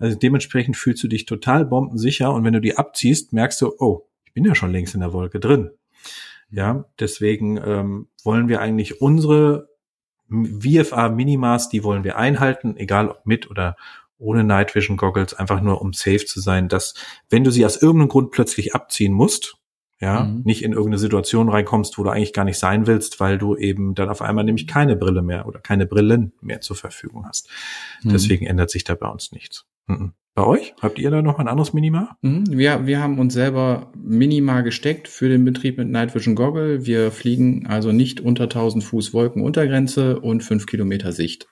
Also 0.00 0.18
dementsprechend 0.18 0.76
fühlst 0.76 1.04
du 1.04 1.08
dich 1.08 1.26
total 1.26 1.64
bombensicher 1.64 2.34
und 2.34 2.42
wenn 2.42 2.52
du 2.52 2.60
die 2.60 2.76
abziehst, 2.76 3.32
merkst 3.32 3.62
du, 3.62 3.74
oh, 3.78 4.08
ich 4.24 4.32
bin 4.32 4.44
ja 4.44 4.56
schon 4.56 4.72
längst 4.72 4.92
in 4.92 5.00
der 5.02 5.12
Wolke 5.12 5.38
drin. 5.38 5.70
Ja, 6.50 6.84
deswegen 6.98 7.58
ähm, 7.58 8.08
wollen 8.24 8.48
wir 8.48 8.60
eigentlich 8.60 9.00
unsere 9.00 9.68
VFA 10.28 11.08
Minimas, 11.08 11.68
die 11.68 11.84
wollen 11.84 12.04
wir 12.04 12.16
einhalten, 12.16 12.76
egal 12.76 13.08
ob 13.10 13.26
mit 13.26 13.50
oder 13.50 13.76
ohne 14.18 14.44
Night 14.44 14.74
Vision 14.74 14.96
Goggles, 14.96 15.34
einfach 15.34 15.60
nur 15.60 15.80
um 15.82 15.92
safe 15.92 16.24
zu 16.24 16.40
sein, 16.40 16.68
dass 16.68 16.94
wenn 17.28 17.44
du 17.44 17.50
sie 17.50 17.66
aus 17.66 17.80
irgendeinem 17.80 18.08
Grund 18.08 18.30
plötzlich 18.30 18.74
abziehen 18.74 19.12
musst, 19.12 19.58
ja, 20.00 20.24
mhm. 20.24 20.42
nicht 20.44 20.62
in 20.62 20.72
irgendeine 20.72 20.98
Situation 20.98 21.48
reinkommst, 21.48 21.96
wo 21.96 22.04
du 22.04 22.10
eigentlich 22.10 22.34
gar 22.34 22.44
nicht 22.44 22.58
sein 22.58 22.86
willst, 22.86 23.18
weil 23.18 23.38
du 23.38 23.56
eben 23.56 23.94
dann 23.94 24.10
auf 24.10 24.20
einmal 24.20 24.44
nämlich 24.44 24.66
keine 24.66 24.96
Brille 24.96 25.22
mehr 25.22 25.46
oder 25.46 25.58
keine 25.58 25.86
Brillen 25.86 26.32
mehr 26.40 26.60
zur 26.60 26.76
Verfügung 26.76 27.26
hast. 27.26 27.48
Mhm. 28.02 28.10
Deswegen 28.10 28.46
ändert 28.46 28.70
sich 28.70 28.84
da 28.84 28.94
bei 28.94 29.08
uns 29.08 29.32
nichts. 29.32 29.64
Mhm. 29.86 30.12
Bei 30.34 30.44
euch? 30.44 30.74
Habt 30.82 30.98
ihr 30.98 31.10
da 31.10 31.22
noch 31.22 31.38
ein 31.38 31.48
anderes 31.48 31.72
Minima? 31.72 32.18
Mhm. 32.20 32.44
Wir, 32.50 32.86
wir 32.86 33.00
haben 33.00 33.18
uns 33.18 33.32
selber 33.32 33.90
Minima 33.96 34.60
gesteckt 34.60 35.08
für 35.08 35.30
den 35.30 35.44
Betrieb 35.46 35.78
mit 35.78 35.88
Night 35.88 36.14
Vision 36.14 36.34
Goggle. 36.34 36.84
Wir 36.84 37.10
fliegen 37.10 37.66
also 37.66 37.90
nicht 37.90 38.20
unter 38.20 38.44
1000 38.44 38.84
Fuß 38.84 39.14
Wolkenuntergrenze 39.14 40.20
und 40.20 40.42
5 40.42 40.66
Kilometer 40.66 41.12
Sicht. 41.12 41.48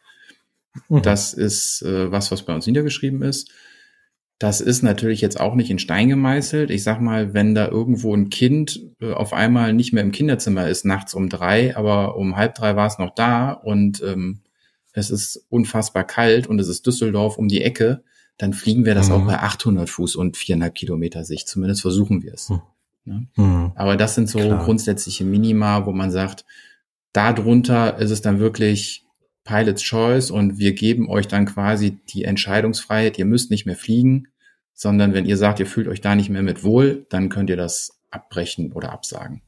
Mhm. 0.88 1.03
Das 1.03 1.33
ist 1.33 1.83
äh, 1.83 2.12
was, 2.12 2.31
was 2.31 2.42
bei 2.44 2.55
uns 2.55 2.66
niedergeschrieben 2.66 3.23
ist. 3.23 3.51
Das 4.38 4.61
ist 4.61 4.83
natürlich 4.83 5.20
jetzt 5.20 5.40
auch 5.40 5.55
nicht 5.55 5.70
in 5.70 5.79
Stein 5.79 6.09
gemeißelt. 6.11 6.70
Ich 6.70 6.83
sag 6.83 7.01
mal, 7.01 7.33
wenn 7.33 7.55
da 7.55 7.68
irgendwo 7.68 8.14
ein 8.14 8.29
Kind 8.29 8.81
äh, 9.01 9.12
auf 9.12 9.33
einmal 9.33 9.73
nicht 9.73 9.94
mehr 9.94 10.03
im 10.03 10.12
Kinderzimmer 10.12 10.68
ist, 10.68 10.85
nachts 10.85 11.14
um 11.14 11.31
drei, 11.31 11.77
aber 11.77 12.16
um 12.16 12.37
halb 12.37 12.55
drei 12.55 12.77
war 12.77 12.87
es 12.87 12.99
noch 12.99 13.14
da 13.14 13.53
und 13.53 14.03
ähm, 14.03 14.40
es 14.92 15.11
ist 15.11 15.47
unfassbar 15.49 16.05
kalt 16.05 16.47
und 16.47 16.59
es 16.59 16.68
ist 16.68 16.87
Düsseldorf 16.87 17.38
um 17.38 17.49
die 17.49 17.62
Ecke, 17.62 18.03
dann 18.38 18.53
fliegen 18.53 18.85
wir 18.85 18.94
das 18.94 19.09
mhm. 19.09 19.14
auch 19.14 19.27
bei 19.27 19.38
800 19.38 19.88
Fuß 19.88 20.16
und 20.16 20.37
viereinhalb 20.37 20.75
Kilometer 20.75 21.25
Sicht. 21.25 21.49
Zumindest 21.49 21.83
versuchen 21.83 22.23
wir 22.23 22.35
es. 22.35 22.51
Mhm. 22.51 22.62
Ne? 23.05 23.27
Mhm. 23.37 23.73
Aber 23.75 23.97
das 23.97 24.14
sind 24.14 24.29
so 24.29 24.38
Klar. 24.38 24.64
grundsätzliche 24.64 25.25
Minima, 25.25 25.87
wo 25.87 25.92
man 25.92 26.11
sagt, 26.11 26.44
darunter 27.12 27.99
ist 27.99 28.11
es 28.11 28.23
dann 28.23 28.38
wirklich 28.38 29.05
Pilot's 29.44 29.83
Choice 29.83 30.31
und 30.31 30.59
wir 30.59 30.73
geben 30.73 31.09
euch 31.09 31.29
dann 31.29 31.47
quasi 31.47 31.99
die 32.09 32.25
Entscheidungsfreiheit. 32.25 33.18
Ihr 33.18 33.27
müsst 33.27 33.51
nicht 33.51 33.66
mehr 33.66 33.77
fliegen, 33.77 34.29
sondern 34.73 35.12
wenn 35.12 35.27
ihr 35.27 35.37
sagt, 35.37 35.61
ihr 35.61 35.66
fühlt 35.66 35.87
euch 35.87 36.01
da 36.01 36.14
nicht 36.14 36.31
mehr 36.31 36.42
mit 36.42 36.64
wohl, 36.64 37.07
dann 37.11 37.29
könnt 37.29 37.51
ihr 37.51 37.57
das 37.57 38.01
abbrechen 38.11 38.73
oder 38.73 38.90
absagen. 38.92 39.42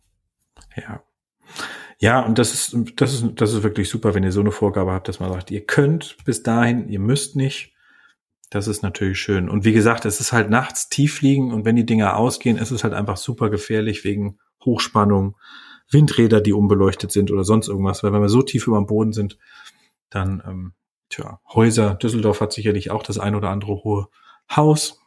Ja. 0.77 1.03
Ja, 1.99 2.21
und 2.21 2.39
das 2.39 2.53
ist, 2.53 2.77
das 2.97 3.15
ist, 3.15 3.25
das 3.37 3.55
ist 3.55 3.63
wirklich 3.63 3.89
super, 3.89 4.15
wenn 4.15 4.23
ihr 4.23 4.33
so 4.33 4.41
eine 4.41 4.53
Vorgabe 4.53 4.93
habt, 4.93 5.09
dass 5.09 5.19
man 5.19 5.33
sagt, 5.33 5.51
ihr 5.51 5.65
könnt 5.65 6.19
bis 6.27 6.43
dahin, 6.43 6.91
ihr 6.91 7.01
müsst 7.01 7.37
nicht. 7.37 7.73
Das 8.51 8.69
ist 8.69 8.83
natürlich 8.83 9.19
schön. 9.19 9.49
Und 9.49 9.65
wie 9.65 9.73
gesagt, 9.73 10.05
es 10.05 10.21
ist 10.21 10.33
halt 10.33 10.51
nachts 10.51 10.89
tief 10.89 11.21
liegen 11.21 11.53
und 11.53 11.65
wenn 11.65 11.77
die 11.77 11.87
Dinger 11.87 12.17
ausgehen, 12.17 12.57
ist 12.57 12.71
es 12.71 12.85
halt 12.85 12.95
einfach 12.95 13.17
super 13.17 13.51
gefährlich 13.51 14.05
wegen 14.05 14.39
Hochspannung, 14.65 15.37
Windräder, 15.91 16.41
die 16.41 16.53
unbeleuchtet 16.53 17.13
sind 17.13 17.31
oder 17.31 17.45
sonst 17.45 17.69
irgendwas. 17.69 18.03
Weil 18.03 18.13
wenn 18.13 18.23
wir 18.23 18.29
so 18.29 18.43
tief 18.43 18.67
über 18.67 18.79
dem 18.79 18.87
Boden 18.87 19.13
sind, 19.13 19.39
dann, 20.11 20.43
ähm, 20.47 20.73
tja, 21.09 21.41
Häuser, 21.53 21.95
Düsseldorf 21.95 22.41
hat 22.41 22.53
sicherlich 22.53 22.91
auch 22.91 23.03
das 23.03 23.19
ein 23.19 23.35
oder 23.35 23.51
andere 23.51 23.83
hohe 23.85 24.09
Haus. 24.49 25.01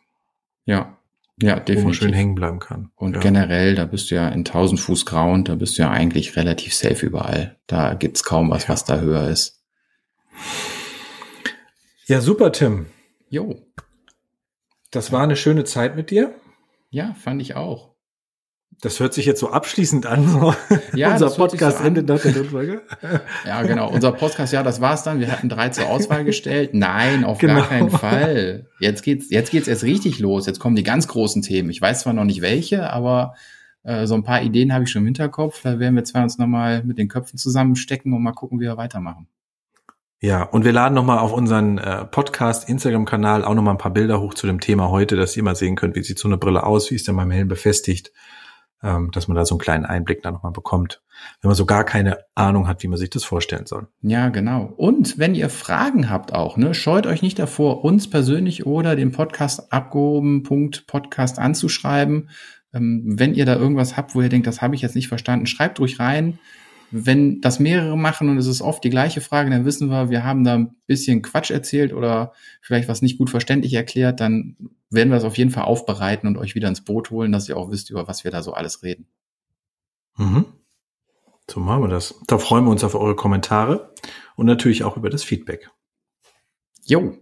Ja, 0.65 0.97
ja, 1.41 1.56
definitiv. 1.56 1.84
Wo 1.84 1.88
man 1.88 1.93
schön 1.93 2.13
hängen 2.13 2.36
bleiben 2.36 2.60
kann. 2.60 2.91
Und 2.95 3.15
ja. 3.15 3.21
generell, 3.21 3.75
da 3.75 3.86
bist 3.86 4.12
du 4.12 4.15
ja 4.15 4.28
in 4.28 4.39
1000 4.39 4.80
Fuß 4.80 5.06
Ground, 5.06 5.47
da 5.47 5.56
bist 5.56 5.78
du 5.78 5.84
ja 5.84 5.89
eigentlich 5.89 6.36
relativ 6.36 6.73
safe 6.73 7.06
überall. 7.06 7.58
Da 7.67 7.93
gibt's 7.93 8.23
kaum 8.23 8.49
was, 8.49 8.63
ja. 8.63 8.69
was 8.69 8.84
da 8.84 8.99
höher 8.99 9.30
ist. 9.30 9.62
Ja, 12.08 12.19
super, 12.19 12.52
Tim. 12.52 12.88
Jo. 13.30 13.56
Das 14.92 15.12
war 15.12 15.22
eine 15.22 15.36
schöne 15.36 15.63
Zeit 15.63 15.96
mit 15.96 16.10
dir. 16.10 16.34
Ja, 16.89 17.13
fand 17.13 17.42
ich 17.42 17.56
auch. 17.56 17.89
Das 18.82 19.00
hört 19.00 19.13
sich 19.13 19.26
jetzt 19.26 19.42
so 19.42 19.52
abschließend 19.52 20.06
an. 20.06 20.28
So. 20.28 20.56
Ja, 20.96 21.12
unser 21.12 21.30
Podcast 21.30 21.80
so 21.80 21.84
endet 21.84 22.08
nach 22.08 22.22
der 22.22 22.32
Notfolge. 22.32 22.82
ja, 23.46 23.62
genau. 23.63 23.92
Unser 23.92 24.13
Podcast, 24.13 24.54
ja, 24.54 24.63
das 24.63 24.80
war's 24.80 25.04
dann. 25.04 25.20
Wir 25.20 25.32
hatten 25.32 25.50
drei 25.50 25.70
zur 25.70 25.89
Auswahl 25.89 26.24
gestellt. 26.24 26.74
Nein, 26.74 27.26
auf 27.26 27.39
genau. 27.39 27.56
gar 27.56 27.68
keinen 27.68 27.89
Fall. 27.89 28.68
Jetzt 28.80 29.04
geht's, 29.04 29.30
jetzt 29.30 29.52
geht's 29.52 29.68
erst 29.68 29.84
richtig 29.84 30.20
los. 30.20 30.46
Jetzt 30.46 30.60
kommen 30.60 30.76
die 30.76 30.84
ganz 30.84 31.08
großen 31.08 31.42
Themen. 31.42 31.70
Ich 31.70 31.82
weiß 31.82 32.02
zwar 32.02 32.13
noch 32.13 32.24
nicht 32.24 32.42
welche, 32.42 32.89
aber 32.89 33.36
äh, 33.84 34.08
so 34.08 34.15
ein 34.15 34.24
paar 34.24 34.42
Ideen 34.42 34.74
habe 34.74 34.86
ich 34.86 34.92
schon 34.92 35.02
im 35.02 35.08
Hinterkopf. 35.08 35.62
Da 35.62 35.78
werden 35.78 35.96
wir 35.96 36.06
zwei 36.06 36.24
uns 36.24 36.38
nochmal 36.38 36.84
mit 36.84 36.98
den 36.98 37.10
Köpfen 37.10 37.38
zusammenstecken 37.38 38.13
und 38.13 38.24
mal 38.24 38.32
gucken, 38.32 38.60
wie 38.60 38.65
wir 38.65 38.78
weitermachen. 38.78 39.28
Ja, 40.22 40.44
und 40.44 40.66
wir 40.66 40.74
laden 40.74 40.96
nochmal 40.96 41.20
auf 41.20 41.32
unseren 41.32 41.78
äh, 41.78 42.04
Podcast, 42.04 42.68
Instagram-Kanal 42.68 43.46
auch 43.46 43.56
nochmal 43.56 43.76
ein 43.76 43.78
paar 43.78 43.94
Bilder 43.94 44.20
hoch 44.20 44.34
zu 44.34 44.48
dem 44.48 44.60
Thema 44.60 44.90
heute, 44.90 45.16
dass 45.16 45.38
ihr 45.38 45.44
mal 45.44 45.56
sehen 45.56 45.78
könnt, 45.78 45.96
wie 45.96 46.04
sieht 46.04 46.20
so 46.20 46.28
eine 46.28 46.38
Brille 46.38 46.66
aus, 46.66 46.92
wie 46.92 46.96
ist 46.96 47.08
der 47.08 47.14
beim 47.14 47.32
Helm 47.32 47.48
befestigt, 47.48 48.12
ähm, 48.84 49.12
dass 49.12 49.30
man 49.30 49.36
da 49.36 49.46
so 49.46 49.56
einen 49.56 49.62
kleinen 49.62 49.86
Einblick 49.86 50.22
da 50.22 50.32
nochmal 50.32 50.52
bekommt, 50.52 51.02
wenn 51.42 51.48
man 51.48 51.56
so 51.56 51.66
gar 51.66 51.86
keine 51.86 52.18
Ahnung 52.36 52.68
hat, 52.68 52.84
wie 52.84 52.90
man 52.90 52.98
sich 52.98 53.10
das 53.10 53.24
vorstellen 53.24 53.66
soll. 53.66 53.88
Ja, 54.02 54.28
genau. 54.28 54.74
Und 54.76 55.18
wenn 55.18 55.36
ihr 55.36 55.50
Fragen 55.50 56.10
habt 56.10 56.34
auch, 56.34 56.58
ne, 56.58 56.74
scheut 56.74 57.08
euch 57.08 57.22
nicht 57.22 57.40
davor, 57.40 57.86
uns 57.86 58.10
persönlich 58.10 58.66
oder 58.66 58.98
den 58.98 59.14
Podcast 59.14 59.72
abgehoben.podcast 59.72 61.40
anzuschreiben. 61.40 62.30
Ähm, 62.74 63.04
wenn 63.18 63.36
ihr 63.36 63.46
da 63.46 63.56
irgendwas 63.56 63.96
habt, 63.96 64.16
wo 64.16 64.22
ihr 64.22 64.30
denkt, 64.30 64.48
das 64.48 64.62
habe 64.62 64.76
ich 64.76 64.82
jetzt 64.82 64.96
nicht 64.96 65.08
verstanden, 65.08 65.46
schreibt 65.46 65.80
ruhig 65.80 65.98
rein. 65.98 66.40
Wenn 66.91 67.41
das 67.41 67.60
mehrere 67.60 67.97
machen 67.97 68.30
und 68.30 68.38
es 68.38 68.47
ist 68.47 68.62
oft 68.62 68.84
die 68.84 68.89
gleiche 68.89 69.21
Frage, 69.21 69.49
dann 69.49 69.65
wissen 69.65 69.89
wir, 69.89 70.10
wir 70.10 70.23
haben 70.23 70.43
da 70.43 70.56
ein 70.56 70.75
bisschen 70.88 71.21
Quatsch 71.21 71.52
erzählt 71.52 71.93
oder 71.93 72.34
vielleicht 72.62 72.89
was 72.89 73.02
nicht 73.02 73.17
gut 73.17 73.30
verständlich 73.30 73.73
erklärt, 73.73 74.19
dann 74.19 74.56
werden 74.89 75.10
wir 75.10 75.17
es 75.17 75.23
auf 75.23 75.38
jeden 75.38 75.52
Fall 75.52 75.63
aufbereiten 75.63 76.28
und 76.28 76.38
euch 76.38 76.56
wieder 76.56 76.67
ins 76.67 76.82
Boot 76.82 77.12
holen, 77.12 77.32
dass 77.32 77.47
ihr 77.47 77.58
auch 77.58 77.71
wisst, 77.71 77.89
über 77.89 78.08
was 78.08 78.23
wir 78.23 78.32
da 78.32 78.41
so 78.41 78.54
alles 78.54 78.82
reden. 78.82 79.08
Mhm. 80.17 80.45
So 81.49 81.60
machen 81.60 81.84
wir 81.84 81.88
das. 81.88 82.15
Da 82.28 82.38
freuen 82.38 82.65
wir 82.65 82.71
uns 82.71 82.84
auf 82.84 82.95
eure 82.95 83.15
Kommentare 83.15 83.93
und 84.36 84.45
natürlich 84.45 84.84
auch 84.84 84.97
über 84.97 85.10
das 85.10 85.23
Feedback. 85.23 85.69
Jo, 86.86 87.15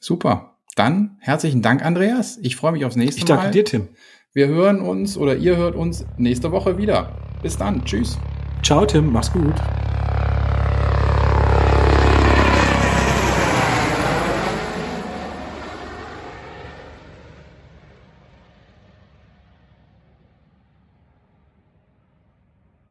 super. 0.00 0.56
Dann 0.76 1.16
herzlichen 1.20 1.62
Dank, 1.62 1.84
Andreas. 1.84 2.38
Ich 2.42 2.56
freue 2.56 2.72
mich 2.72 2.84
aufs 2.84 2.96
nächste 2.96 3.20
Mal. 3.20 3.22
Ich 3.22 3.28
danke 3.28 3.44
Mal. 3.44 3.50
dir, 3.52 3.64
Tim. 3.64 3.88
Wir 4.32 4.46
hören 4.46 4.80
uns 4.80 5.16
oder 5.16 5.36
ihr 5.36 5.56
hört 5.56 5.74
uns 5.74 6.04
nächste 6.16 6.52
Woche 6.52 6.78
wieder. 6.78 7.16
Bis 7.42 7.56
dann. 7.56 7.84
Tschüss. 7.84 8.16
Ciao, 8.62 8.84
Tim. 8.84 9.12
Mach's 9.12 9.32
gut. 9.32 9.54